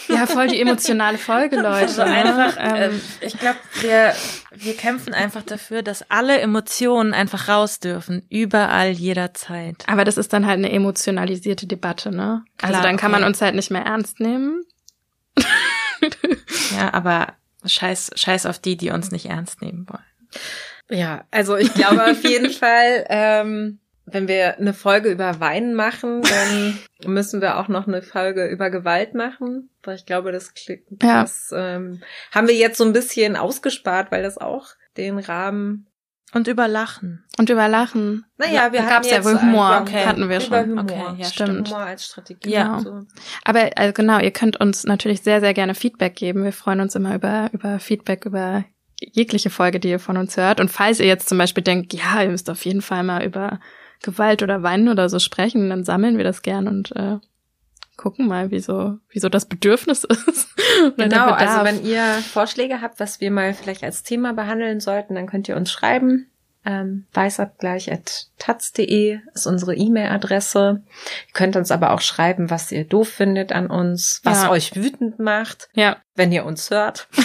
[0.09, 1.82] Ja, voll die emotionale Folge, Leute.
[1.82, 4.14] Also einfach, ähm, ich glaube, wir,
[4.55, 9.85] wir kämpfen einfach dafür, dass alle Emotionen einfach raus dürfen, überall, jederzeit.
[9.87, 12.43] Aber das ist dann halt eine emotionalisierte Debatte, ne?
[12.57, 13.20] Klar, also dann kann okay.
[13.20, 14.64] man uns halt nicht mehr ernst nehmen.
[16.74, 17.35] ja, aber
[17.67, 20.05] Scheiß, scheiß auf die, die uns nicht ernst nehmen wollen.
[20.91, 26.23] Ja, also ich glaube auf jeden Fall, ähm, wenn wir eine Folge über Weinen machen,
[26.23, 26.79] dann
[27.12, 29.71] müssen wir auch noch eine Folge über Gewalt machen.
[29.83, 30.77] Weil ich glaube, das, ja.
[31.23, 32.03] das ähm,
[32.33, 35.87] haben wir jetzt so ein bisschen ausgespart, weil das auch den Rahmen
[36.35, 37.24] und über Lachen.
[37.39, 38.24] Und über Lachen.
[38.37, 40.05] Naja, wir haben ja wohl Humor, okay.
[40.05, 40.70] hatten wir über schon.
[40.70, 40.82] Humor.
[40.82, 41.68] Okay, ja, stimmt.
[41.68, 42.51] Humor als Strategie.
[42.51, 42.80] Ja.
[42.80, 43.01] So.
[43.45, 46.45] Aber also genau, ihr könnt uns natürlich sehr, sehr gerne Feedback geben.
[46.45, 48.64] Wir freuen uns immer über, über Feedback, über
[49.01, 50.61] jegliche Folge, die ihr von uns hört.
[50.61, 53.61] Und falls ihr jetzt zum Beispiel denkt, ja, ihr müsst auf jeden Fall mal über
[54.03, 57.18] Gewalt oder Weinen oder so sprechen, dann sammeln wir das gern und äh,
[57.97, 60.49] gucken mal, wieso, wieso das Bedürfnis ist.
[60.97, 65.27] genau, also wenn ihr Vorschläge habt, was wir mal vielleicht als Thema behandeln sollten, dann
[65.27, 66.31] könnt ihr uns schreiben.
[66.67, 70.83] Ähm, weißabgleich.taz.de ist unsere E-Mail-Adresse.
[71.27, 74.51] Ihr könnt uns aber auch schreiben, was ihr doof findet an uns, was ja.
[74.51, 75.99] euch wütend macht, ja.
[76.15, 77.07] wenn ihr uns hört.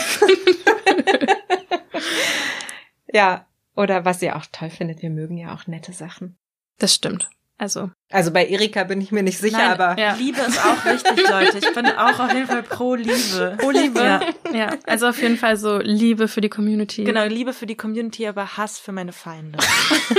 [3.08, 3.46] ja,
[3.78, 5.02] oder was ihr auch toll findet.
[5.02, 6.38] Wir mögen ja auch nette Sachen.
[6.78, 7.30] Das stimmt.
[7.60, 7.92] Also.
[8.10, 10.00] Also bei Erika bin ich mir nicht sicher, Nein, aber.
[10.00, 10.14] Ja.
[10.16, 11.58] Liebe ist auch wichtig, Leute.
[11.58, 13.58] Ich bin auch auf jeden Fall pro Liebe.
[13.60, 14.00] Pro Liebe.
[14.00, 14.22] Ja.
[14.54, 14.70] ja.
[14.88, 17.04] Also auf jeden Fall so Liebe für die Community.
[17.04, 19.60] Genau, Liebe für die Community, aber Hass für meine Feinde.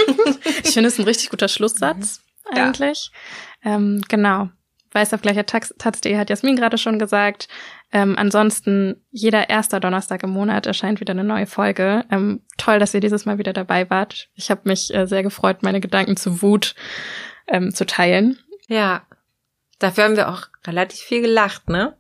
[0.62, 2.20] ich finde es ein richtig guter Schlusssatz,
[2.50, 2.58] mhm.
[2.58, 3.10] eigentlich.
[3.64, 3.76] Ja.
[3.76, 4.50] Ähm, genau.
[4.92, 7.48] Weiß auf gleicher Taz.de hat Jasmin gerade schon gesagt.
[7.92, 12.04] Ähm, ansonsten, jeder erster Donnerstag im Monat erscheint wieder eine neue Folge.
[12.10, 14.28] Ähm, toll, dass ihr dieses Mal wieder dabei wart.
[14.34, 16.74] Ich habe mich äh, sehr gefreut, meine Gedanken zu Wut
[17.50, 18.38] ähm, zu teilen.
[18.68, 19.02] Ja,
[19.78, 21.96] dafür haben wir auch relativ viel gelacht, ne?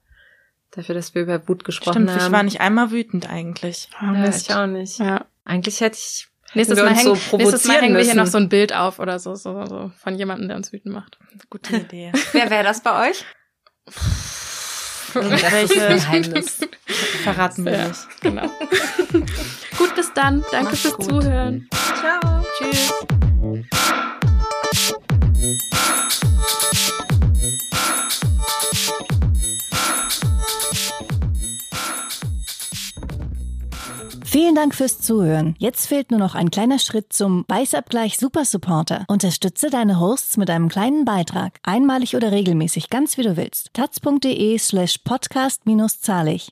[0.70, 2.26] Dafür, dass wir über Wut gesprochen Stimmt, haben.
[2.26, 3.88] Ich war nicht einmal wütend eigentlich.
[4.00, 4.98] Oh, ja, ich auch nicht.
[4.98, 5.26] Ja.
[5.44, 8.48] Eigentlich hätte ich Nächstes Mal, häng, so nächstes Mal hängen wir hier noch so ein
[8.48, 11.18] Bild auf oder so, so, so von jemandem, der uns wütend macht.
[11.48, 12.12] Gute Idee.
[12.32, 13.24] Wer wäre das bei euch?
[15.14, 16.58] Welche Geheimnis
[17.22, 18.20] verraten wir ja, nicht.
[18.20, 18.46] Genau.
[19.78, 20.44] gut, bis dann.
[20.50, 21.06] Danke Mach's fürs gut.
[21.06, 21.68] Zuhören.
[22.00, 22.44] Ciao.
[22.58, 22.92] Tschüss.
[34.30, 35.56] Vielen Dank fürs Zuhören.
[35.58, 39.04] Jetzt fehlt nur noch ein kleiner Schritt zum Weißabgleich Super Supporter.
[39.08, 41.58] Unterstütze deine Hosts mit einem kleinen Beitrag.
[41.64, 43.70] Einmalig oder regelmäßig, ganz wie du willst.
[43.72, 46.48] taz.de slash podcast-zahlig.